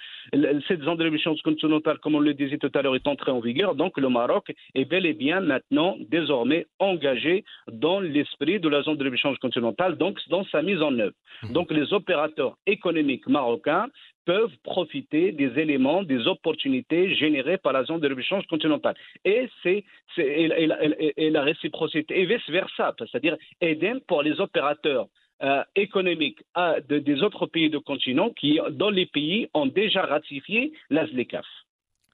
cette 0.67 0.81
zone 0.81 0.97
de 0.97 1.03
l'échange 1.03 1.41
continentale, 1.41 1.99
comme 1.99 2.15
on 2.15 2.19
le 2.19 2.33
disait 2.33 2.57
tout 2.57 2.71
à 2.73 2.81
l'heure, 2.81 2.92
est 2.95 3.07
entrée 3.07 3.31
en 3.31 3.39
vigueur. 3.39 3.75
Donc 3.75 3.97
le 3.97 4.09
Maroc 4.09 4.51
est 4.75 4.85
bel 4.85 5.05
et 5.05 5.13
bien 5.13 5.39
maintenant 5.41 5.95
désormais 5.99 6.65
engagé 6.79 7.43
dans 7.71 7.99
l'esprit 7.99 8.59
de 8.59 8.69
la 8.69 8.81
zone 8.81 8.97
de 8.97 9.09
l'échange 9.09 9.37
continentale, 9.39 9.97
donc 9.97 10.19
dans 10.29 10.45
sa 10.45 10.61
mise 10.61 10.81
en 10.81 10.97
œuvre. 10.99 11.15
Mhm. 11.43 11.53
Donc 11.53 11.71
les 11.71 11.93
opérateurs 11.93 12.57
économiques 12.65 13.27
marocains 13.27 13.87
peuvent 14.25 14.55
profiter 14.63 15.31
des 15.31 15.59
éléments, 15.59 16.03
des 16.03 16.27
opportunités 16.27 17.13
générées 17.15 17.57
par 17.57 17.73
la 17.73 17.83
zone 17.83 17.99
de 17.99 18.07
l'échange 18.07 18.45
continentale. 18.47 18.95
Et 19.25 19.49
c'est 19.61 19.83
et, 20.17 21.29
la 21.29 21.41
réciprocité, 21.41 22.21
et 22.21 22.25
vice-versa, 22.25 22.95
c'est-à-dire 22.97 23.35
aider 23.61 23.93
pour 24.07 24.23
les 24.23 24.39
opérateurs 24.39 25.07
euh, 25.41 25.63
économiques 25.75 26.39
à, 26.53 26.79
des 26.79 27.21
autres 27.21 27.47
pays 27.47 27.69
de 27.69 27.77
continent 27.77 28.29
qui, 28.29 28.59
dans 28.71 28.89
les 28.89 29.07
pays, 29.07 29.49
ont 29.53 29.65
déjà 29.65 30.03
ratifié 30.03 30.71
la 30.89 31.05
ZLECAF. 31.07 31.45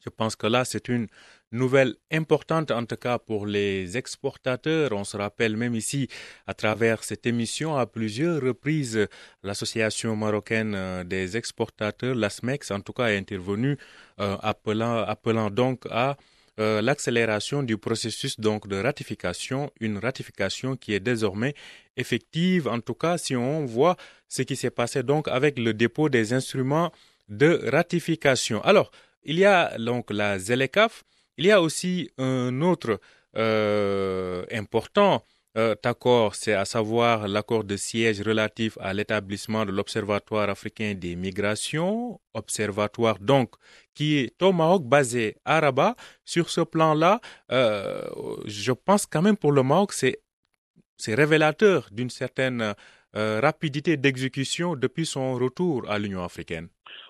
Je 0.04 0.10
pense 0.10 0.36
que 0.36 0.48
là, 0.48 0.66
c'est 0.66 0.88
une 0.88 1.08
nouvelle 1.52 1.96
importante, 2.12 2.72
en 2.72 2.86
tout 2.86 2.96
cas 2.96 3.18
pour 3.20 3.46
les 3.46 3.98
exportateurs. 3.98 4.92
On 4.94 5.04
se 5.04 5.18
rappelle 5.18 5.58
même 5.58 5.76
ici, 5.76 6.08
à 6.48 6.54
travers 6.54 7.04
cette 7.04 7.26
émission, 7.26 7.76
à 7.76 7.86
plusieurs 7.86 8.42
reprises, 8.42 9.08
l'association 9.44 10.16
marocaine 10.16 10.74
euh, 10.76 11.04
des 11.04 11.38
exportateurs, 11.38 12.16
l'ASMEX, 12.16 12.72
en 12.72 12.82
tout 12.82 12.94
cas, 12.94 13.08
est 13.08 13.18
intervenue, 13.18 13.78
euh, 14.20 14.38
appelant, 14.42 15.50
donc 15.50 15.86
à 15.90 16.18
euh, 16.60 16.82
l'accélération 16.82 17.64
du 17.64 17.78
processus 17.78 18.40
donc 18.40 18.68
de 18.68 18.76
ratification, 18.76 19.72
une 19.80 19.98
ratification 19.98 20.76
qui 20.76 20.94
est 20.94 21.00
désormais 21.00 21.54
effective, 21.96 22.68
en 22.68 22.82
tout 22.82 22.96
cas 22.96 23.18
si 23.18 23.36
on 23.36 23.66
voit 23.66 23.96
ce 24.28 24.42
qui 24.42 24.58
s'est 24.58 24.70
passé 24.70 25.02
donc 25.02 25.30
avec 25.30 25.58
le 25.58 25.74
dépôt 25.74 26.10
des 26.10 26.34
instruments 26.34 26.92
de 27.30 27.62
ratification. 27.72 28.62
Alors, 28.64 28.92
il 29.24 29.40
y 29.40 29.46
a 29.46 29.78
donc 29.78 30.12
la 30.12 30.40
ZELECAF, 30.40 31.04
il 31.38 31.46
y 31.46 31.52
a 31.52 31.62
aussi 31.62 32.12
un 32.18 32.62
autre 32.62 33.00
euh, 33.38 34.46
important 34.52 35.24
euh, 35.58 35.76
accord, 35.84 36.36
c'est 36.36 36.54
à 36.54 36.66
savoir 36.66 37.28
l'accord 37.28 37.64
de 37.64 37.76
siège 37.76 38.22
relatif 38.22 38.78
à 38.80 38.94
l'établissement 38.94 39.66
de 39.66 39.72
l'Observatoire 39.72 40.50
africain 40.50 40.94
des 40.96 41.16
migrations, 41.16 42.20
observatoire 42.34 43.20
donc 43.20 43.56
qui 43.94 44.18
est 44.18 44.42
au 44.44 44.54
Maroc 44.54 44.84
basé 44.84 45.38
à 45.46 45.60
Rabat. 45.60 45.96
Sur 46.24 46.50
ce 46.50 46.62
plan-là, 46.62 47.20
euh, 47.52 48.08
je 48.46 48.72
pense 48.72 49.06
quand 49.06 49.22
même 49.22 49.38
pour 49.38 49.52
le 49.52 49.64
Maroc, 49.64 49.94
c'est 49.94 50.20
c'est 50.98 51.16
révélateur 51.16 51.88
d'une 51.92 52.10
certaine 52.10 52.76
rapidité 53.14 53.98
d'exécution 53.98 54.76
depuis 54.76 55.06
son 55.06 55.34
retour 55.36 55.90
à 55.90 55.98
l'Union 55.98 56.24
africaine. 56.24 56.68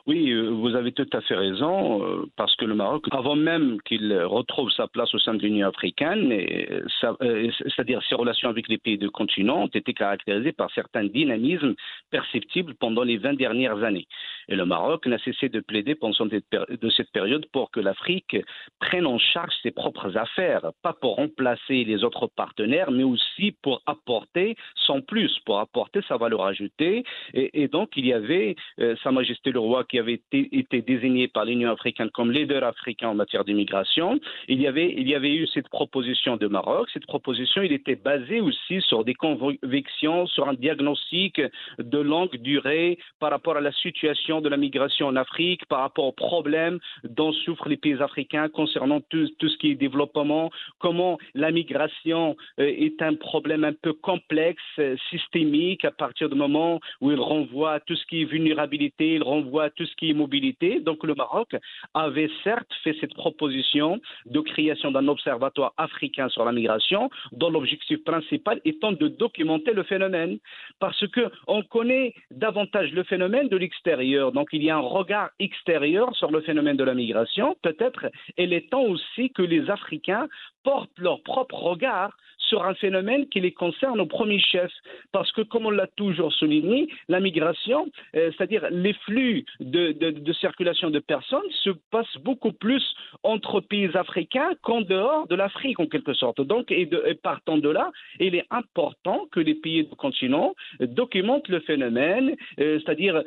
Oui, 0.09 0.31
euh, 0.31 0.49
vous 0.49 0.75
avez 0.75 0.91
tout 0.91 1.07
à 1.13 1.21
fait 1.21 1.35
raison, 1.35 2.03
euh, 2.03 2.25
parce 2.35 2.55
que 2.55 2.65
le 2.65 2.73
Maroc, 2.73 3.05
avant 3.11 3.35
même 3.35 3.79
qu'il 3.83 4.11
retrouve 4.23 4.71
sa 4.71 4.87
place 4.87 5.13
au 5.13 5.19
sein 5.19 5.35
de 5.35 5.43
l'Union 5.43 5.67
africaine, 5.67 6.31
euh, 6.31 7.51
c'est-à-dire 7.59 8.01
ses 8.09 8.15
relations 8.15 8.49
avec 8.49 8.67
les 8.69 8.79
pays 8.79 8.97
du 8.97 9.11
continent, 9.11 9.63
ont 9.63 9.67
été 9.67 9.93
caractérisées 9.93 10.51
par 10.51 10.71
certains 10.71 11.03
dynamismes 11.03 11.75
perceptibles 12.09 12.73
pendant 12.79 13.03
les 13.03 13.17
20 13.17 13.33
dernières 13.33 13.83
années. 13.83 14.07
Et 14.47 14.55
le 14.55 14.65
Maroc 14.65 15.05
n'a 15.05 15.19
cessé 15.19 15.47
de 15.47 15.59
plaider 15.59 15.93
pendant 15.93 16.15
cette 16.27 17.11
période 17.11 17.45
pour 17.51 17.69
que 17.69 17.79
l'Afrique 17.79 18.35
prenne 18.79 19.05
en 19.05 19.19
charge 19.19 19.53
ses 19.61 19.69
propres 19.69 20.17
affaires, 20.17 20.71
pas 20.81 20.93
pour 20.93 21.17
remplacer 21.17 21.83
les 21.83 22.03
autres 22.03 22.25
partenaires, 22.25 22.89
mais 22.89 23.03
aussi 23.03 23.51
pour 23.61 23.83
apporter 23.85 24.55
son 24.75 25.01
plus, 25.03 25.37
pour 25.45 25.59
apporter 25.59 25.99
sa 26.07 26.17
valeur 26.17 26.45
ajoutée. 26.45 27.03
Et, 27.35 27.67
donc, 27.67 27.91
il 27.95 28.07
y 28.07 28.13
avait 28.13 28.55
Sa 29.03 29.11
Majesté 29.11 29.51
le 29.51 29.59
Qui 29.87 29.99
avait 29.99 30.19
été, 30.31 30.81
désigné 30.81 31.27
par 31.27 31.45
l'Union 31.45 31.71
africaine 31.71 32.09
comme 32.11 32.31
leader 32.31 32.63
africain 32.63 33.09
en 33.09 33.15
matière 33.15 33.45
d'immigration. 33.45 34.19
Il 34.47 34.61
y 34.61 34.67
avait, 34.67 35.35
eu 35.35 35.47
cette 35.47 35.69
proposition 35.69 36.37
de 36.37 36.47
Maroc. 36.47 36.89
Cette 36.91 37.05
proposition, 37.05 37.61
il 37.61 37.71
était 37.71 37.95
basée 37.95 38.41
aussi 38.41 38.81
sur 38.81 39.03
des 39.03 39.13
convictions, 39.13 40.25
sur 40.25 40.49
un 40.49 40.55
diagnostic 40.55 41.41
de 41.77 41.99
longue 41.99 42.35
durée 42.37 42.97
par 43.19 43.29
rapport 43.29 43.57
à 43.57 43.61
la 43.61 43.71
situation 43.71 44.41
de 44.41 44.49
la 44.49 44.57
migration 44.57 45.07
en 45.07 45.15
Afrique, 45.15 45.65
par 45.65 45.81
rapport 45.81 46.05
aux 46.05 46.13
problèmes 46.13 46.79
dont 47.03 47.31
souffrent 47.31 47.69
les 47.69 47.77
pays 47.77 48.01
africains 48.01 48.49
concernant 48.49 49.01
tout, 49.01 49.27
tout 49.37 49.49
ce 49.49 49.57
qui 49.57 49.71
est 49.71 49.75
développement, 49.75 50.49
comment 50.79 51.19
la 51.35 51.51
migration 51.51 52.35
euh, 52.59 52.65
est 52.65 53.01
un 53.01 53.15
problème 53.15 53.63
un 53.63 53.73
peu 53.73 53.93
complexe, 53.93 54.61
systémique, 55.09 55.85
à 55.85 55.91
partir 55.91 56.27
du 56.29 56.35
moment 56.35 56.79
où 57.01 57.11
il 57.11 57.19
renvoie 57.19 57.73
à 57.73 57.79
tout 57.79 57.95
ce 57.95 58.05
qui 58.07 58.21
est 58.21 58.25
vulnérabilité, 58.25 59.15
il 59.15 59.23
renvoie 59.23 59.58
à 59.65 59.69
tout 59.69 59.85
ce 59.85 59.95
qui 59.95 60.09
est 60.09 60.13
mobilité. 60.13 60.79
Donc 60.79 61.03
le 61.03 61.15
Maroc 61.15 61.55
avait 61.93 62.29
certes 62.43 62.71
fait 62.83 62.95
cette 62.99 63.13
proposition 63.13 63.99
de 64.25 64.39
création 64.39 64.91
d'un 64.91 65.07
observatoire 65.07 65.73
africain 65.77 66.29
sur 66.29 66.45
la 66.45 66.51
migration, 66.51 67.09
dont 67.31 67.49
l'objectif 67.49 68.03
principal 68.03 68.61
étant 68.65 68.91
de 68.91 69.07
documenter 69.07 69.73
le 69.73 69.83
phénomène, 69.83 70.37
parce 70.79 71.05
que 71.07 71.29
on 71.47 71.63
connaît 71.63 72.13
davantage 72.31 72.91
le 72.93 73.03
phénomène 73.03 73.49
de 73.49 73.57
l'extérieur. 73.57 74.31
Donc 74.31 74.49
il 74.51 74.63
y 74.63 74.69
a 74.69 74.77
un 74.77 74.79
regard 74.79 75.29
extérieur 75.39 76.15
sur 76.15 76.31
le 76.31 76.41
phénomène 76.41 76.77
de 76.77 76.83
la 76.83 76.93
migration. 76.93 77.55
Peut-être 77.61 78.07
il 78.37 78.53
est 78.53 78.69
temps 78.69 78.83
aussi 78.83 79.31
que 79.31 79.41
les 79.41 79.69
Africains 79.69 80.27
portent 80.63 80.97
leur 80.97 81.21
propre 81.23 81.55
regard 81.55 82.15
sur 82.49 82.65
un 82.65 82.73
phénomène 82.73 83.27
qui 83.29 83.39
les 83.39 83.51
concerne 83.51 84.01
au 84.01 84.05
premier 84.05 84.39
chef. 84.39 84.71
Parce 85.11 85.31
que, 85.31 85.41
comme 85.41 85.67
on 85.67 85.71
l'a 85.71 85.87
toujours 85.87 86.33
souligné, 86.33 86.89
la 87.07 87.19
migration, 87.19 87.87
euh, 88.15 88.31
c'est-à-dire 88.35 88.67
les 88.71 88.93
flux 89.05 89.45
de, 89.59 90.33
circulation 90.33 90.89
de 90.89 90.99
personnes, 90.99 91.49
se 91.63 91.69
passent 91.91 92.17
beaucoup 92.23 92.51
plus 92.51 92.83
entre 93.23 93.61
pays 93.61 93.89
africains 93.95 94.51
qu'en 94.63 94.81
dehors 94.81 95.27
de 95.27 95.35
l'Afrique, 95.35 95.79
en 95.79 95.85
quelque 95.85 96.13
sorte. 96.13 96.41
Donc, 96.41 96.71
et, 96.71 96.89
partant 97.21 97.57
de 97.57 97.69
là, 97.69 97.91
il 98.19 98.35
est 98.35 98.45
important 98.49 99.27
que 99.31 99.39
les 99.39 99.55
pays 99.55 99.83
du 99.83 99.95
continent 99.95 100.55
documentent 100.79 101.47
le 101.49 101.59
phénomène, 101.61 102.35
euh, 102.59 102.79
c'est-à-dire 102.79 103.23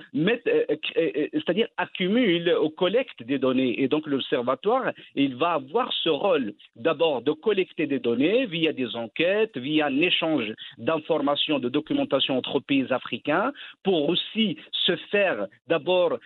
c'est-à-dire 1.35 1.69
accumulent 1.77 2.57
ou 2.63 2.71
collectent 2.71 3.23
des 3.23 3.39
données. 3.39 3.81
Et 3.83 3.89
donc, 3.89 4.07
l'observatoire, 4.07 4.93
il 5.15 5.37
va 5.37 5.53
avoir 5.53 5.93
ce 5.93 6.09
rôle 6.09 6.55
d'abord 6.77 7.23
de 7.23 7.33
collecter 7.33 7.87
des 7.87 7.99
données 7.99 8.47
via 8.47 8.73
des 8.73 8.97
enquêtes, 8.97 9.12
via 9.57 9.87
un 9.87 10.01
échange 10.01 10.53
d'informations, 10.79 11.59
de 11.59 11.69
documentation 11.69 12.39
entre 12.39 12.61
pays 12.61 12.87
africains, 12.91 13.53
pour 13.83 14.09
aussi 14.09 14.57
se 14.87 14.97
faire 15.11 15.47
d'abord 15.69 16.19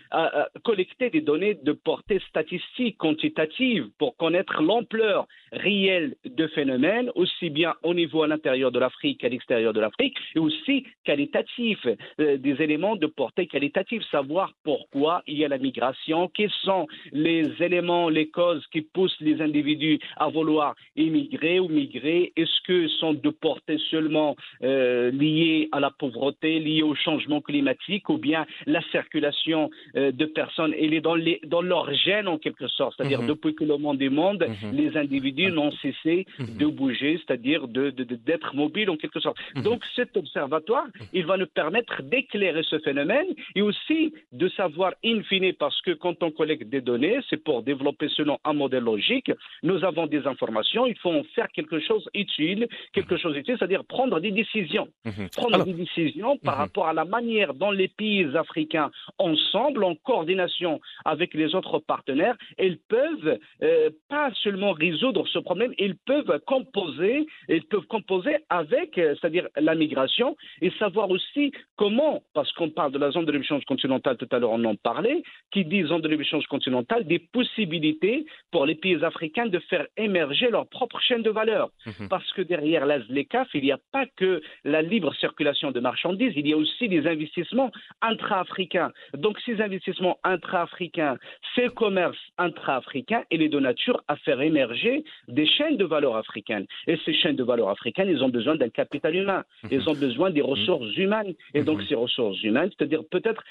collecter 0.64 1.11
des 1.11 1.21
données 1.21 1.55
de 1.55 1.73
portée 1.73 2.21
statistique, 2.28 2.97
quantitative, 2.99 3.88
pour 3.99 4.16
connaître 4.16 4.62
l'ampleur 4.62 5.26
réelle 5.52 6.14
de 6.25 6.47
phénomènes, 6.49 7.11
aussi 7.14 7.50
bien 7.50 7.75
au 7.83 7.95
niveau 7.95 8.23
à 8.23 8.28
l'intérieur 8.28 8.71
de 8.71 8.78
l'Afrique 8.78 9.21
qu'à 9.21 9.28
l'extérieur 9.28 9.73
de 9.73 9.81
l'Afrique, 9.81 10.16
et 10.35 10.38
aussi 10.38 10.85
qualitatif, 11.05 11.78
euh, 12.21 12.37
des 12.37 12.62
éléments 12.62 12.97
de 12.97 13.07
portée 13.07 13.47
qualitative, 13.47 14.02
savoir 14.11 14.52
pourquoi 14.64 15.23
il 15.26 15.38
y 15.38 15.45
a 15.45 15.49
la 15.49 15.59
migration, 15.59 16.28
quels 16.28 16.50
sont 16.62 16.87
les 17.12 17.45
éléments, 17.61 18.09
les 18.09 18.28
causes 18.28 18.66
qui 18.73 18.83
poussent 18.83 19.21
les 19.21 19.40
individus 19.40 19.99
à 20.16 20.28
vouloir 20.28 20.75
immigrer 20.97 21.61
ou 21.61 21.69
migrer 21.69 22.33
Est-ce 22.37 22.61
que 22.66 22.75
sont 23.00 23.14
de 23.14 23.30
portée 23.30 23.78
seulement 23.90 24.37
euh, 24.62 25.11
liées 25.11 25.68
à 25.73 25.80
la 25.80 25.90
pauvreté, 25.90 26.59
liées 26.59 26.83
au 26.83 26.95
changement 26.95 27.40
climatique, 27.40 28.09
ou 28.09 28.18
bien 28.18 28.47
la 28.66 28.83
circulation 28.90 29.71
euh, 29.97 30.12
de 30.12 30.26
personnes 30.26 30.75
Elle 30.78 30.95
est 30.95 31.00
dans, 31.00 31.14
les, 31.14 31.40
dans 31.45 31.62
leur 31.62 31.92
gène 31.95 32.28
en 32.28 32.38
quelque 32.38 32.68
sorte, 32.68 32.95
c'est-à-dire 32.97 33.23
mhm. 33.23 33.28
depuis 33.28 33.54
que 33.54 33.64
le 33.64 33.76
monde 33.76 34.00
est 34.02 34.09
monde, 34.09 34.45
mhm. 34.49 34.76
les 34.76 34.97
individus 34.97 35.50
n'ont 35.50 35.73
cessé 35.83 36.26
mhm. 36.38 36.59
de 36.59 36.66
bouger, 36.66 37.21
c'est-à-dire 37.26 37.68
d'être 37.68 37.97
de, 37.97 38.14
d'être 38.14 38.54
mobiles 38.54 38.90
en 38.90 38.97
quelque 38.97 39.21
sorte. 39.21 39.37
Donc 39.56 39.85
cet 39.95 40.16
observatoire, 40.16 40.87
il 41.12 41.26
va 41.26 41.37
nous 41.37 41.47
permettre 41.47 42.02
d'éclairer 42.02 42.62
ce 42.62 42.78
phénomène 42.78 43.26
et 43.54 43.62
aussi 43.62 44.12
de 44.33 44.49
savoir 44.50 44.92
in 45.04 45.23
fine, 45.23 45.52
parce 45.54 45.80
que 45.83 45.92
quand 45.92 46.23
on 46.23 46.30
collecte 46.30 46.68
des 46.68 46.80
données, 46.80 47.18
c'est 47.28 47.42
pour 47.42 47.62
développer 47.62 48.09
selon 48.09 48.38
un 48.45 48.52
modèle 48.52 48.85
logique, 48.85 49.30
nous 49.62 49.85
avons 49.85 50.06
des 50.06 50.26
informations, 50.26 50.87
il 50.87 50.99
faut 50.99 51.12
en 51.12 51.25
faire 51.35 51.49
quelque 51.49 51.80
chose 51.80 52.09
utile, 52.14 52.65
quelque 52.92 53.16
chose 53.16 53.37
utile, 53.37 53.56
c'est-à-dire 53.58 53.85
prendre 53.85 54.20
des 54.20 54.30
décisions. 54.30 54.88
Mhm. 55.04 55.28
Prendre 55.37 55.64
des 55.64 55.73
décisions 55.73 56.37
par 56.38 56.54
mhm. 56.54 56.61
rapport 56.61 56.88
à 56.88 56.92
la 56.92 57.04
manière 57.04 57.54
dont 57.54 57.70
les 57.70 57.88
pays 57.88 58.26
africains, 58.37 58.90
ensemble, 59.18 59.85
en 59.85 59.94
coordination 59.94 60.80
avec 61.04 61.35
les 61.35 61.54
autres 61.54 61.78
partenaires, 61.78 62.37
ils 62.58 62.78
peuvent 62.88 63.38
euh, 63.62 63.90
pas 64.08 64.30
seulement 64.42 64.73
résoudre 64.73 65.26
ce 65.28 65.38
problème, 65.38 65.73
ils 65.78 65.96
peuvent 65.96 66.40
composer, 66.46 67.26
ils 67.49 67.64
peuvent 67.64 67.87
composer 67.87 68.37
avec, 68.49 68.99
euh, 68.99 69.14
c'est-à-dire 69.20 69.49
la 69.56 69.75
migration, 69.75 70.37
et 70.61 70.70
savoir 70.78 71.11
aussi 71.11 71.52
comment, 71.76 72.23
parce 72.35 72.52
qu'on 72.52 72.70
parle 72.70 72.92
de 72.92 72.99
la 72.99 73.11
zone 73.11 73.25
de 73.25 73.32
l'échange 73.32 73.64
continentale, 73.64 74.16
tout 74.16 74.28
à 74.30 74.38
l'heure 74.38 74.52
on 74.52 74.64
en 74.64 74.75
parlait, 74.76 75.23
qui 75.50 75.64
dit 75.64 75.82
zone 75.85 76.00
de 76.00 76.08
l'échange 76.08 76.46
continentale, 76.46 77.06
des 77.06 77.18
possibilités 77.18 78.26
pour 78.50 78.66
les 78.66 78.75
pays 78.75 79.02
africains 79.04 79.46
de 79.46 79.58
faire 79.70 79.87
émerger 79.96 80.50
leur 80.50 80.66
propre 80.68 81.00
chaîne 81.00 81.23
de 81.23 81.30
valeur. 81.30 81.70
Mhm. 81.87 82.08
Parce 82.08 82.30
que 82.32 82.42
derrière 82.56 82.86
la 82.86 83.00
ZLECAF, 83.00 83.48
il 83.54 83.62
n'y 83.64 83.72
a 83.72 83.78
pas 83.92 84.06
que 84.16 84.40
la 84.64 84.80
libre 84.82 85.14
circulation 85.14 85.70
de 85.72 85.80
marchandises, 85.80 86.32
il 86.36 86.48
y 86.48 86.52
a 86.52 86.56
aussi 86.56 86.88
des 86.88 87.06
investissements 87.06 87.70
intra-africains. 88.00 88.90
Donc 89.14 89.38
ces 89.44 89.60
investissements 89.60 90.18
intra-africains, 90.25 91.16
ces 91.54 91.68
commerces 91.68 92.25
intra-africains, 92.38 93.25
il 93.30 93.42
est 93.42 93.48
de 93.48 93.60
nature 93.60 94.02
à 94.08 94.16
faire 94.16 94.40
émerger 94.40 95.04
des 95.28 95.46
chaînes 95.46 95.76
de 95.76 95.84
valeur 95.84 96.16
africaines. 96.16 96.66
Et 96.86 96.96
ces 97.04 97.14
chaînes 97.14 97.36
de 97.36 97.44
valeur 97.44 97.68
africaines, 97.68 98.08
ils 98.08 98.22
ont 98.25 98.30
besoin 98.30 98.56
d'un 98.56 98.70
capital 98.70 99.14
humain, 99.14 99.44
mhm. 99.64 99.70
ils 99.72 99.88
ont 99.90 99.94
besoin 99.94 100.30
des 100.30 100.42
ressources 100.42 100.96
humaines. 100.96 101.34
Et 101.54 101.62
donc 101.62 101.78
mhm. 101.80 101.86
ces 101.88 101.94
ressources 101.94 102.42
humaines, 102.42 102.70
c'est-à-dire 102.76 103.02
peut-être, 103.10 103.42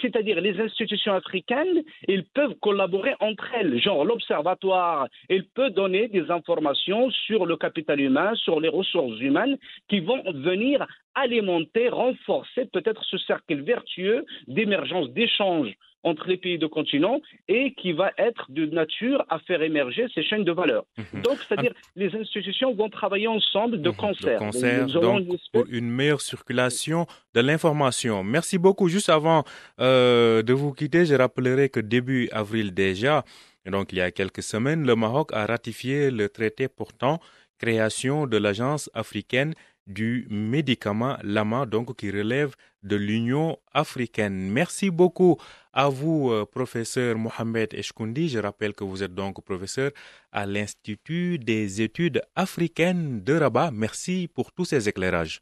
c'est-à-dire 0.00 0.40
les 0.40 0.60
institutions 0.60 1.14
africaines, 1.14 1.82
ils 2.06 2.24
peuvent 2.24 2.54
collaborer 2.60 3.14
entre 3.20 3.46
elles, 3.54 3.80
genre 3.80 4.04
l'observatoire, 4.04 5.08
il 5.28 5.44
peut 5.44 5.70
donner 5.70 6.08
des 6.08 6.30
informations 6.30 7.10
sur 7.10 7.44
le 7.46 7.56
capital 7.56 8.00
humain, 8.00 8.32
sur 8.44 8.60
les 8.60 8.68
ressources 8.68 9.18
humaines 9.20 9.58
qui 9.88 10.00
vont 10.00 10.22
venir 10.32 10.86
alimenter, 11.14 11.88
renforcer 11.88 12.66
peut-être 12.72 13.04
ce 13.04 13.18
cercle 13.18 13.62
vertueux 13.62 14.24
d'émergence, 14.46 15.10
d'échange 15.10 15.74
entre 16.04 16.26
les 16.28 16.36
pays 16.36 16.58
de 16.58 16.66
continent 16.66 17.20
et 17.48 17.74
qui 17.74 17.92
va 17.92 18.10
être 18.18 18.46
de 18.50 18.66
nature 18.66 19.24
à 19.28 19.38
faire 19.40 19.62
émerger 19.62 20.06
ces 20.14 20.22
chaînes 20.22 20.44
de 20.44 20.52
valeur. 20.52 20.84
Mhm. 20.98 21.22
Donc, 21.22 21.38
c'est-à-dire, 21.38 21.72
les 21.96 22.14
institutions 22.16 22.74
vont 22.74 22.88
travailler 22.88 23.28
ensemble 23.28 23.80
de 23.80 23.90
concert. 23.90 24.40
De 24.40 24.44
concert, 24.44 24.86
donc, 24.86 25.28
pour 25.52 25.64
une 25.70 25.88
meilleure 25.88 26.20
circulation 26.20 27.06
de 27.34 27.40
l'information. 27.40 28.24
Merci 28.24 28.58
beaucoup. 28.58 28.88
Juste 28.88 29.10
avant 29.10 29.44
euh, 29.80 30.42
de 30.42 30.52
vous 30.52 30.72
quitter, 30.72 31.06
je 31.06 31.14
rappellerai 31.14 31.68
que 31.68 31.80
début 31.80 32.28
avril 32.32 32.74
déjà, 32.74 33.24
donc 33.66 33.92
il 33.92 33.98
y 33.98 34.00
a 34.00 34.10
quelques 34.10 34.42
semaines, 34.42 34.84
le 34.84 34.96
Maroc 34.96 35.30
a 35.32 35.46
ratifié 35.46 36.10
le 36.10 36.28
traité 36.28 36.66
portant 36.66 37.20
création 37.62 38.26
de 38.26 38.38
l'Agence 38.38 38.90
africaine 38.92 39.54
du 39.86 40.26
médicament 40.30 41.16
Lama, 41.22 41.64
donc 41.66 41.96
qui 41.96 42.10
relève 42.10 42.54
de 42.82 42.96
l'Union 42.96 43.56
africaine. 43.72 44.50
Merci 44.50 44.90
beaucoup 44.90 45.36
à 45.72 45.88
vous, 45.88 46.30
euh, 46.30 46.44
professeur 46.44 47.16
Mohamed 47.16 47.72
Eshkoundi. 47.74 48.28
Je 48.28 48.38
rappelle 48.38 48.74
que 48.74 48.84
vous 48.84 49.02
êtes 49.02 49.14
donc 49.14 49.44
professeur 49.44 49.90
à 50.32 50.46
l'Institut 50.46 51.38
des 51.38 51.82
études 51.82 52.20
africaines 52.34 53.22
de 53.22 53.34
Rabat. 53.34 53.70
Merci 53.72 54.28
pour 54.34 54.52
tous 54.52 54.64
ces 54.64 54.88
éclairages. 54.88 55.40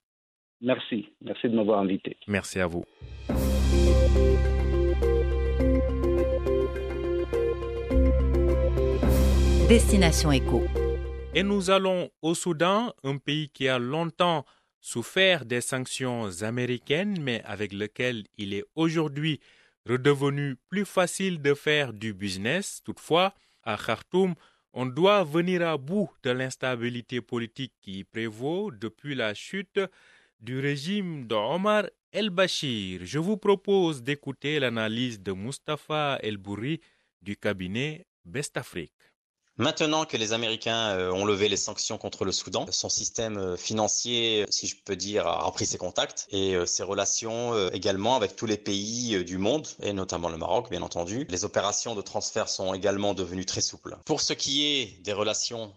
Merci. 0.60 1.08
Merci 1.22 1.48
de 1.48 1.56
m'avoir 1.56 1.80
invité. 1.80 2.16
Merci 2.26 2.60
à 2.60 2.66
vous. 2.66 2.84
Destination 9.68 10.32
Éco. 10.32 10.64
Et 11.32 11.44
nous 11.44 11.70
allons 11.70 12.10
au 12.22 12.34
Soudan, 12.34 12.92
un 13.04 13.16
pays 13.16 13.50
qui 13.50 13.68
a 13.68 13.78
longtemps 13.78 14.44
souffert 14.80 15.44
des 15.44 15.60
sanctions 15.60 16.42
américaines, 16.42 17.20
mais 17.20 17.40
avec 17.44 17.72
lequel 17.72 18.24
il 18.36 18.52
est 18.52 18.64
aujourd'hui 18.74 19.38
redevenu 19.86 20.56
plus 20.68 20.84
facile 20.84 21.40
de 21.40 21.54
faire 21.54 21.92
du 21.92 22.12
business. 22.14 22.82
Toutefois, 22.84 23.32
à 23.62 23.76
Khartoum, 23.76 24.34
on 24.72 24.86
doit 24.86 25.22
venir 25.22 25.66
à 25.66 25.76
bout 25.78 26.10
de 26.24 26.30
l'instabilité 26.30 27.20
politique 27.20 27.74
qui 27.80 28.02
prévaut 28.02 28.72
depuis 28.72 29.14
la 29.14 29.32
chute 29.32 29.80
du 30.40 30.58
régime 30.58 31.26
d'Omar 31.26 31.84
el-Bashir. 32.12 33.02
Je 33.04 33.20
vous 33.20 33.36
propose 33.36 34.02
d'écouter 34.02 34.58
l'analyse 34.58 35.20
de 35.20 35.30
Mustafa 35.30 36.18
El-Bourri 36.22 36.80
du 37.22 37.36
cabinet 37.36 38.04
Best 38.24 38.56
Afrique. 38.56 38.92
Maintenant 39.60 40.06
que 40.06 40.16
les 40.16 40.32
Américains 40.32 40.96
euh, 40.96 41.12
ont 41.12 41.26
levé 41.26 41.50
les 41.50 41.58
sanctions 41.58 41.98
contre 41.98 42.24
le 42.24 42.32
Soudan, 42.32 42.64
son 42.70 42.88
système 42.88 43.36
euh, 43.36 43.56
financier, 43.58 44.46
si 44.48 44.66
je 44.66 44.74
peux 44.82 44.96
dire, 44.96 45.26
a 45.26 45.42
repris 45.42 45.66
ses 45.66 45.76
contacts 45.76 46.26
et 46.30 46.54
euh, 46.56 46.64
ses 46.64 46.82
relations 46.82 47.68
également 47.68 48.16
avec 48.16 48.36
tous 48.36 48.46
les 48.46 48.56
pays 48.56 49.22
du 49.22 49.36
monde, 49.36 49.68
et 49.82 49.92
notamment 49.92 50.30
le 50.30 50.38
Maroc, 50.38 50.70
bien 50.70 50.80
entendu. 50.80 51.26
Les 51.28 51.44
opérations 51.44 51.94
de 51.94 52.00
transfert 52.00 52.48
sont 52.48 52.72
également 52.72 53.12
devenues 53.12 53.44
très 53.44 53.60
souples. 53.60 53.98
Pour 54.06 54.22
ce 54.22 54.32
qui 54.32 54.64
est 54.66 55.02
des 55.02 55.12
relations 55.12 55.72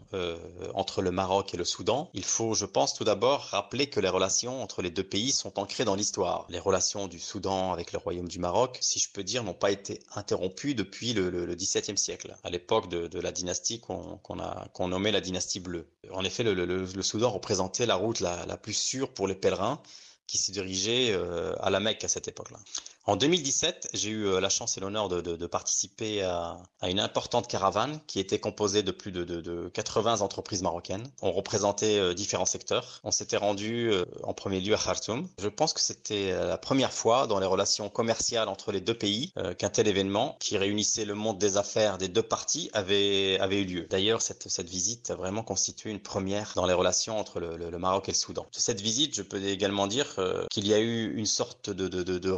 entre 0.74 1.02
le 1.02 1.12
Maroc 1.12 1.54
et 1.54 1.58
le 1.58 1.66
Soudan, 1.66 2.10
il 2.14 2.24
faut, 2.24 2.54
je 2.54 2.66
pense, 2.66 2.94
tout 2.94 3.04
d'abord 3.04 3.42
rappeler 3.52 3.88
que 3.88 4.00
les 4.00 4.10
relations 4.10 4.62
entre 4.62 4.82
les 4.82 4.92
deux 4.92 5.04
pays 5.04 5.32
sont 5.32 5.60
ancrées 5.60 5.86
dans 5.86 5.96
l'histoire. 5.96 6.46
Les 6.50 6.60
relations 6.60 7.08
du 7.08 7.20
Soudan 7.20 7.74
avec 7.74 7.92
le 7.92 7.98
Royaume 7.98 8.28
du 8.28 8.40
Maroc, 8.40 8.78
si 8.82 9.00
je 9.00 9.10
peux 9.12 9.24
dire, 9.24 9.44
n'ont 9.44 9.54
pas 9.54 9.72
été 9.72 10.00
interrompues 10.16 10.76
depuis 10.76 11.14
le, 11.14 11.56
XVIIe 11.56 11.98
siècle, 11.98 12.36
à 12.44 12.50
l'époque 12.50 12.90
de 12.90 13.20
la 13.20 13.32
dynastie 13.32 13.73
qu'on 13.80 14.40
a 14.40 14.68
qu'on 14.74 14.88
nommait 14.88 15.12
la 15.12 15.22
dynastie 15.22 15.60
bleue. 15.60 15.88
En 16.12 16.24
effet, 16.24 16.44
le, 16.44 17.02
Soudan 17.02 17.30
représentait 17.30 17.86
la 17.86 17.96
route 17.96 18.20
la, 18.20 18.58
plus 18.58 18.74
sûre 18.74 19.14
pour 19.14 19.28
les 19.28 19.36
pèlerins 19.36 19.82
qui 20.28 20.38
se 20.38 20.52
dirigeaient 20.52 21.12
euh, 21.12 21.54
à 21.60 21.70
la 21.70 21.80
Mecque 21.80 22.04
à 22.04 22.08
cette 22.08 22.28
époque-là. 22.28 22.60
En 23.06 23.18
2017, 23.18 23.90
j'ai 23.94 24.12
eu 24.12 24.28
euh, 24.28 24.40
la 24.40 24.48
chance 24.48 24.78
et 24.78 24.80
l'honneur 24.80 25.10
de, 25.10 25.46
participer 25.46 26.24
à, 26.24 26.58
une 26.84 27.02
importante 27.02 27.50
caravane 27.50 28.00
qui 28.08 28.22
était 28.22 28.40
composée 28.40 28.82
de 28.82 28.92
plus 28.92 29.12
de, 29.12 29.70
80 29.74 30.22
entreprises 30.22 30.62
marocaines. 30.62 31.12
On 31.22 31.34
représentait 31.34 32.00
euh, 32.00 32.14
différents 32.14 32.46
secteurs. 32.46 33.02
On 33.04 33.12
s'était 33.12 33.36
rendu 33.36 33.92
euh, 33.92 34.06
en 34.24 34.34
premier 34.34 34.62
lieu 34.62 34.74
à 34.74 34.78
Khartoum. 34.78 35.28
Je 35.38 35.50
pense 35.50 35.74
que 35.74 35.82
c'était 35.82 36.32
la 36.32 36.58
première 36.58 36.94
fois 36.94 37.28
dans 37.28 37.40
les 37.40 37.46
relations 37.46 37.90
commerciales 37.90 38.48
entre 38.48 38.72
les 38.72 38.80
deux 38.80 38.98
pays 38.98 39.34
qu'un 39.58 39.70
tel 39.70 39.88
événement 39.88 40.38
qui 40.40 40.58
réunissait 40.58 41.06
le 41.06 41.16
monde 41.16 41.38
des 41.38 41.58
affaires 41.58 41.98
des 41.98 42.08
deux 42.08 42.24
parties 42.24 42.70
avait, 42.74 43.38
avait 43.40 43.62
eu 43.62 43.66
lieu. 43.66 43.88
D'ailleurs, 43.90 44.22
cette, 44.22 44.48
cette 44.48 44.70
visite 44.70 45.12
a 45.12 45.16
vraiment 45.16 45.44
constitué 45.44 45.90
une 45.90 46.00
première 46.00 46.54
dans 46.56 46.66
les 46.66 46.74
relations 46.74 47.20
entre 47.20 47.40
le, 47.40 47.78
Maroc 47.78 48.08
et 48.08 48.12
le 48.12 48.18
Soudan. 48.18 48.44
De 48.54 48.60
cette 48.60 48.80
visite, 48.80 49.16
je 49.16 49.24
peux 49.24 49.44
également 49.44 49.88
dire 49.88 50.20
qu'il 50.50 50.68
y 50.68 50.74
a 50.74 50.80
eu 50.80 51.14
une 51.16 51.26
sorte 51.26 51.70
de, 51.70 51.88
de 51.88 52.32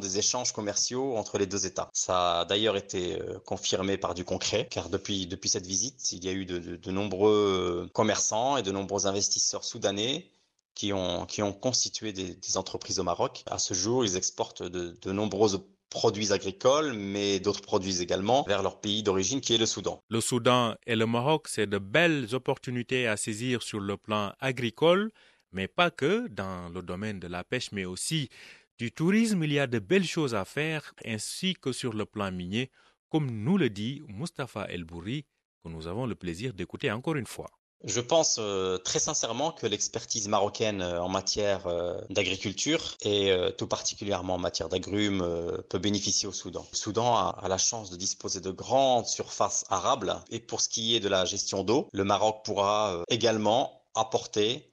des 0.00 0.18
échanges 0.18 0.52
commerciaux 0.52 1.16
entre 1.16 1.38
les 1.38 1.46
deux 1.46 1.66
États. 1.66 1.88
Ça 1.92 2.40
a 2.40 2.44
d'ailleurs 2.44 2.76
été 2.76 3.20
euh, 3.20 3.38
confirmé 3.44 3.96
par 3.96 4.14
du 4.14 4.24
concret, 4.24 4.66
car 4.70 4.88
depuis, 4.88 5.26
depuis 5.26 5.48
cette 5.48 5.66
visite, 5.66 6.12
il 6.12 6.24
y 6.24 6.28
a 6.28 6.32
eu 6.32 6.44
de, 6.46 6.90
nombreux 6.90 7.88
commerçants 7.92 8.56
et 8.56 8.62
de 8.62 8.70
nombreux 8.70 9.06
investisseurs 9.06 9.64
soudanais 9.64 10.26
qui 10.74 10.92
ont, 10.92 11.26
qui 11.26 11.42
ont 11.42 11.52
constitué 11.52 12.12
des, 12.12 12.56
entreprises 12.56 12.98
au 12.98 13.04
Maroc. 13.04 13.44
À 13.46 13.58
ce 13.58 13.74
jour, 13.74 14.04
ils 14.04 14.16
exportent 14.16 14.62
de, 14.62 14.96
de 15.00 15.12
nombreux 15.12 15.56
produits 15.90 16.32
agricoles, 16.32 16.92
mais 16.94 17.40
d'autres 17.40 17.62
produits 17.62 18.00
également 18.00 18.44
vers 18.44 18.62
leur 18.62 18.80
pays 18.80 19.02
d'origine 19.02 19.40
qui 19.40 19.54
est 19.54 19.58
le 19.58 19.66
Soudan. 19.66 20.02
Le 20.08 20.20
Soudan 20.20 20.76
et 20.86 20.96
le 20.96 21.06
Maroc, 21.06 21.48
c'est 21.48 21.66
de 21.66 21.78
belles 21.78 22.28
opportunités 22.32 23.06
à 23.08 23.16
saisir 23.16 23.62
sur 23.62 23.80
le 23.80 23.96
plan 23.96 24.32
agricole, 24.40 25.10
mais 25.52 25.66
pas 25.66 25.90
que 25.90 26.28
dans 26.28 26.68
le 26.68 26.82
domaine 26.82 27.18
de 27.18 27.26
la 27.26 27.42
pêche, 27.42 27.72
mais 27.72 27.84
aussi 27.84 28.28
du 28.80 28.92
tourisme, 28.92 29.44
il 29.44 29.52
y 29.52 29.58
a 29.58 29.66
de 29.66 29.78
belles 29.78 30.06
choses 30.06 30.34
à 30.34 30.46
faire, 30.46 30.94
ainsi 31.04 31.52
que 31.52 31.70
sur 31.70 31.92
le 31.92 32.06
plan 32.06 32.32
minier, 32.32 32.70
comme 33.10 33.30
nous 33.30 33.58
le 33.58 33.68
dit 33.68 34.00
Mustapha 34.08 34.64
El 34.70 34.84
Bouri, 34.84 35.26
que 35.62 35.68
nous 35.68 35.86
avons 35.86 36.06
le 36.06 36.14
plaisir 36.14 36.54
d'écouter 36.54 36.90
encore 36.90 37.16
une 37.16 37.26
fois. 37.26 37.50
Je 37.84 38.00
pense 38.00 38.36
euh, 38.38 38.78
très 38.78 38.98
sincèrement 38.98 39.52
que 39.52 39.66
l'expertise 39.66 40.28
marocaine 40.28 40.80
euh, 40.80 41.02
en 41.02 41.10
matière 41.10 41.66
euh, 41.66 42.00
d'agriculture 42.08 42.96
et 43.02 43.34
tout 43.58 43.66
particulièrement 43.66 44.36
en 44.36 44.38
matière 44.38 44.70
d'agrumes 44.70 45.26
peut 45.68 45.78
bénéficier 45.78 46.26
au 46.26 46.32
Soudan. 46.32 46.66
Le 46.72 46.76
Soudan 46.76 47.16
a, 47.16 47.48
la 47.48 47.58
chance 47.58 47.90
de 47.90 47.96
disposer 47.96 48.40
de 48.40 48.50
grandes 48.50 49.06
surfaces 49.06 49.66
arables 49.68 50.16
et 50.30 50.40
pour 50.40 50.62
ce 50.62 50.70
qui 50.70 50.96
est 50.96 51.00
de 51.00 51.08
la 51.08 51.26
gestion 51.26 51.64
d'eau, 51.64 51.88
le 51.92 52.04
Maroc 52.04 52.44
pourra 52.44 53.04
également 53.08 53.82
apporter 53.94 54.69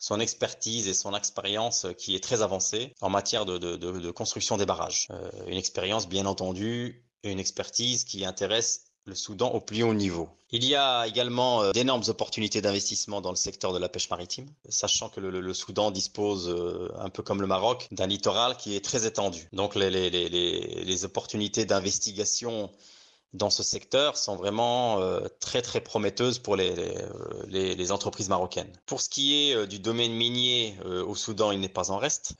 son 0.00 0.18
expertise 0.18 0.88
et 0.88 0.94
son 0.94 1.14
expérience 1.14 1.86
qui 1.98 2.16
est 2.16 2.24
très 2.24 2.42
avancée 2.42 2.94
en 3.02 3.10
matière 3.10 3.44
de, 3.44 4.10
construction 4.10 4.56
des 4.56 4.66
barrages. 4.66 5.08
Euh, 5.10 5.30
une 5.46 5.58
expérience, 5.58 6.08
bien 6.08 6.26
entendu, 6.26 7.04
une 7.22 7.38
expertise 7.38 8.04
qui 8.04 8.24
intéresse 8.24 8.86
le 9.04 9.14
Soudan 9.14 9.50
au 9.50 9.60
plus 9.60 9.82
haut 9.82 9.94
niveau. 9.94 10.28
Il 10.50 10.64
y 10.64 10.74
a 10.74 11.06
également 11.06 11.62
euh, 11.62 11.72
d'énormes 11.72 12.02
opportunités 12.08 12.62
d'investissement 12.62 13.20
dans 13.20 13.30
le 13.30 13.36
secteur 13.36 13.72
de 13.72 13.78
la 13.78 13.88
pêche 13.88 14.08
maritime, 14.08 14.48
sachant 14.68 15.10
que 15.10 15.20
le, 15.20 15.54
Soudan 15.54 15.90
dispose, 15.90 16.48
euh, 16.48 16.88
un 16.98 17.10
peu 17.10 17.22
comme 17.22 17.42
le 17.42 17.46
Maroc, 17.46 17.86
d'un 17.92 18.06
littoral 18.06 18.56
qui 18.56 18.76
est 18.76 18.84
très 18.84 19.06
étendu. 19.06 19.48
Donc 19.52 19.74
les, 19.74 19.90
les 20.10 21.04
opportunités 21.04 21.66
d'investigation 21.66 22.70
dans 23.32 23.50
ce 23.50 23.62
secteur 23.62 24.16
sont 24.16 24.36
vraiment 24.36 25.00
euh, 25.00 25.20
très 25.38 25.62
très 25.62 25.80
prometteuses 25.80 26.38
pour 26.38 26.56
les, 26.56 26.74
les, 27.48 27.74
les, 27.74 27.92
entreprises 27.92 28.28
marocaines. 28.28 28.70
Pour 28.86 29.00
ce 29.00 29.08
qui 29.08 29.50
est 29.50 29.54
euh, 29.54 29.66
du 29.66 29.78
domaine 29.78 30.12
minier 30.12 30.74
euh, 30.84 31.04
au 31.04 31.14
Soudan, 31.14 31.52
il 31.52 31.60
n'est 31.60 31.68
pas 31.68 31.90
en 31.90 31.98
reste, 31.98 32.34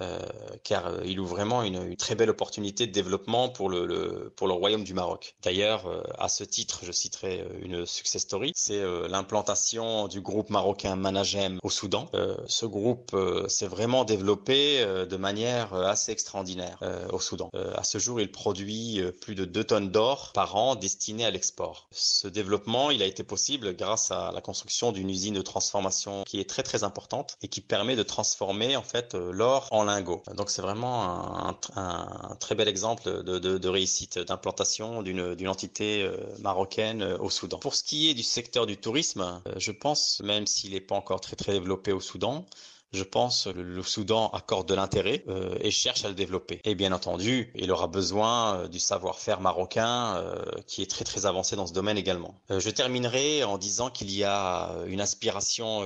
car 0.64 1.04
il 1.04 1.20
ouvre 1.20 1.30
vraiment 1.36 1.62
une, 1.62 1.82
une, 1.82 1.96
très 1.96 2.14
belle 2.14 2.30
opportunité 2.30 2.86
de 2.86 2.92
développement 2.92 3.48
pour 3.48 3.68
le, 3.68 3.86
le 3.86 4.32
pour 4.34 4.48
le 4.48 4.54
royaume 4.54 4.84
du 4.84 4.94
Maroc. 4.94 5.34
D'ailleurs, 5.42 5.86
à 6.18 6.28
ce 6.28 6.44
titre, 6.44 6.80
je 6.82 6.92
citerai 6.92 7.44
une 7.60 7.86
success 7.86 8.22
story, 8.22 8.52
c'est 8.54 8.82
l'implantation 9.08 10.08
du 10.08 10.20
groupe 10.20 10.50
marocain 10.50 10.96
Managem 10.96 11.58
au 11.62 11.70
Soudan. 11.70 12.08
ce 12.46 12.66
groupe 12.66 13.16
s'est 13.48 13.66
vraiment 13.66 14.04
développé 14.04 14.84
de 14.84 15.16
manière 15.16 15.74
assez 15.74 16.12
extraordinaire 16.12 16.78
au 17.12 17.20
Soudan. 17.20 17.50
à 17.76 17.84
ce 17.84 17.98
jour, 17.98 18.20
il 18.20 18.30
produit 18.30 19.02
plus 19.20 19.34
de 19.34 19.44
2 19.44 19.64
tonnes 19.64 19.90
d'or 19.90 20.32
par 20.34 20.56
an 20.56 20.76
destiné 20.80 21.24
à 21.24 21.30
l'export. 21.30 21.86
Ce 21.92 22.26
développement, 22.26 22.90
il 22.90 23.02
a 23.02 23.06
été 23.06 23.22
possible 23.22 23.76
grâce 23.76 24.10
à 24.10 24.32
la 24.32 24.40
construction 24.40 24.90
d'une 24.90 25.08
usine 25.08 25.34
de 25.34 25.42
transformation 25.42 26.24
qui 26.24 26.40
est 26.40 26.48
très 26.48 26.62
très 26.62 26.82
importante 26.82 27.36
et 27.42 27.48
qui 27.48 27.60
permet 27.60 27.94
de 27.94 28.02
transformer 28.02 28.76
en 28.76 28.82
fait 28.82 29.14
euh, 29.14 29.30
l'or 29.32 29.68
en 29.70 29.84
lingots. 29.84 30.22
Donc 30.34 30.50
c'est 30.50 30.62
vraiment 30.62 31.48
un, 31.76 32.36
très 32.40 32.54
bel 32.54 32.68
exemple 32.68 33.22
de, 33.22 33.68
réussite 33.68 34.18
d'implantation 34.18 35.02
d'une 35.02 35.48
entité 35.48 36.02
euh, 36.02 36.16
marocaine 36.40 37.02
euh, 37.02 37.18
au 37.18 37.30
Soudan. 37.30 37.58
Pour 37.58 37.74
ce 37.74 37.84
qui 37.84 38.10
est 38.10 38.14
du 38.14 38.22
secteur 38.22 38.66
du 38.66 38.76
tourisme, 38.76 39.40
je 39.56 39.72
pense, 39.72 40.20
même 40.24 40.46
s'il 40.46 40.72
n'est 40.72 40.80
pas 40.80 40.94
encore 40.94 41.20
très 41.20 41.36
très 41.36 41.52
développé 41.52 41.92
au 41.92 42.00
Soudan, 42.00 42.46
je 42.92 43.04
pense 43.04 43.44
que 43.44 43.58
le 43.58 43.82
Soudan 43.82 44.30
accorde 44.30 44.68
de 44.68 44.74
l'intérêt 44.74 45.22
euh, 45.28 45.54
et 45.60 45.70
cherche 45.70 46.04
à 46.04 46.08
le 46.08 46.14
développer. 46.14 46.60
Et 46.64 46.74
bien 46.74 46.92
entendu, 46.92 47.52
il 47.54 47.70
aura 47.70 47.86
besoin 47.86 48.54
euh, 48.54 48.68
du 48.68 48.78
savoir-faire 48.78 49.40
marocain 49.40 50.16
euh, 50.16 50.44
qui 50.66 50.82
est 50.82 50.90
très 50.90 51.04
très 51.04 51.26
avancé 51.26 51.56
dans 51.56 51.66
ce 51.66 51.72
domaine 51.72 51.98
également. 51.98 52.40
je 52.50 52.70
terminerai 52.70 53.44
en 53.44 53.58
disant 53.58 53.90
qu'il 53.90 54.10
y 54.10 54.24
a 54.24 54.74
une 54.86 55.00
aspiration 55.00 55.82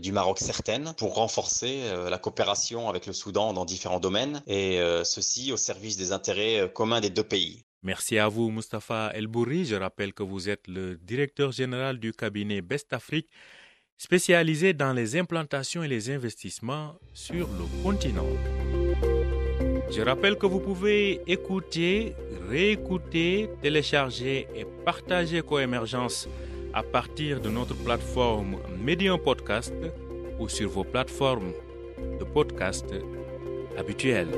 du 0.00 0.12
Maroc 0.12 0.38
certaine 0.38 0.94
pour 0.96 1.14
renforcer 1.14 1.82
la 2.08 2.18
coopération 2.18 2.88
avec 2.88 3.06
le 3.06 3.12
Soudan 3.12 3.52
dans 3.52 3.64
différents 3.64 4.00
domaines 4.00 4.42
et 4.46 4.78
ceci 5.04 5.52
au 5.52 5.56
service 5.56 5.96
des 5.96 6.12
intérêts 6.12 6.70
communs 6.72 7.00
des 7.00 7.10
deux 7.10 7.24
pays. 7.24 7.64
Merci 7.82 8.18
à 8.18 8.28
vous, 8.28 8.50
Mustapha 8.50 9.10
El 9.14 9.26
Bourri. 9.26 9.64
Je 9.66 9.76
rappelle 9.76 10.14
que 10.14 10.22
vous 10.22 10.48
êtes 10.48 10.68
le 10.68 10.96
directeur 10.96 11.52
général 11.52 11.98
du 11.98 12.12
cabinet 12.12 12.62
Best 12.62 12.92
Afrique 12.92 13.28
spécialisé 13.96 14.72
dans 14.72 14.92
les 14.92 15.16
implantations 15.16 15.82
et 15.82 15.88
les 15.88 16.10
investissements 16.10 16.94
sur 17.12 17.48
le 17.48 17.82
continent. 17.82 18.26
Je 19.90 20.02
rappelle 20.02 20.36
que 20.36 20.46
vous 20.46 20.60
pouvez 20.60 21.20
écouter, 21.26 22.14
réécouter, 22.48 23.48
télécharger 23.62 24.48
et 24.54 24.66
partager 24.84 25.42
Coémergence 25.42 26.28
à 26.72 26.82
partir 26.82 27.40
de 27.40 27.48
notre 27.48 27.76
plateforme 27.76 28.56
Medium 28.82 29.18
Podcast 29.20 29.74
ou 30.40 30.48
sur 30.48 30.68
vos 30.68 30.84
plateformes 30.84 31.52
de 32.18 32.24
podcast 32.24 32.86
habituelles. 33.78 34.32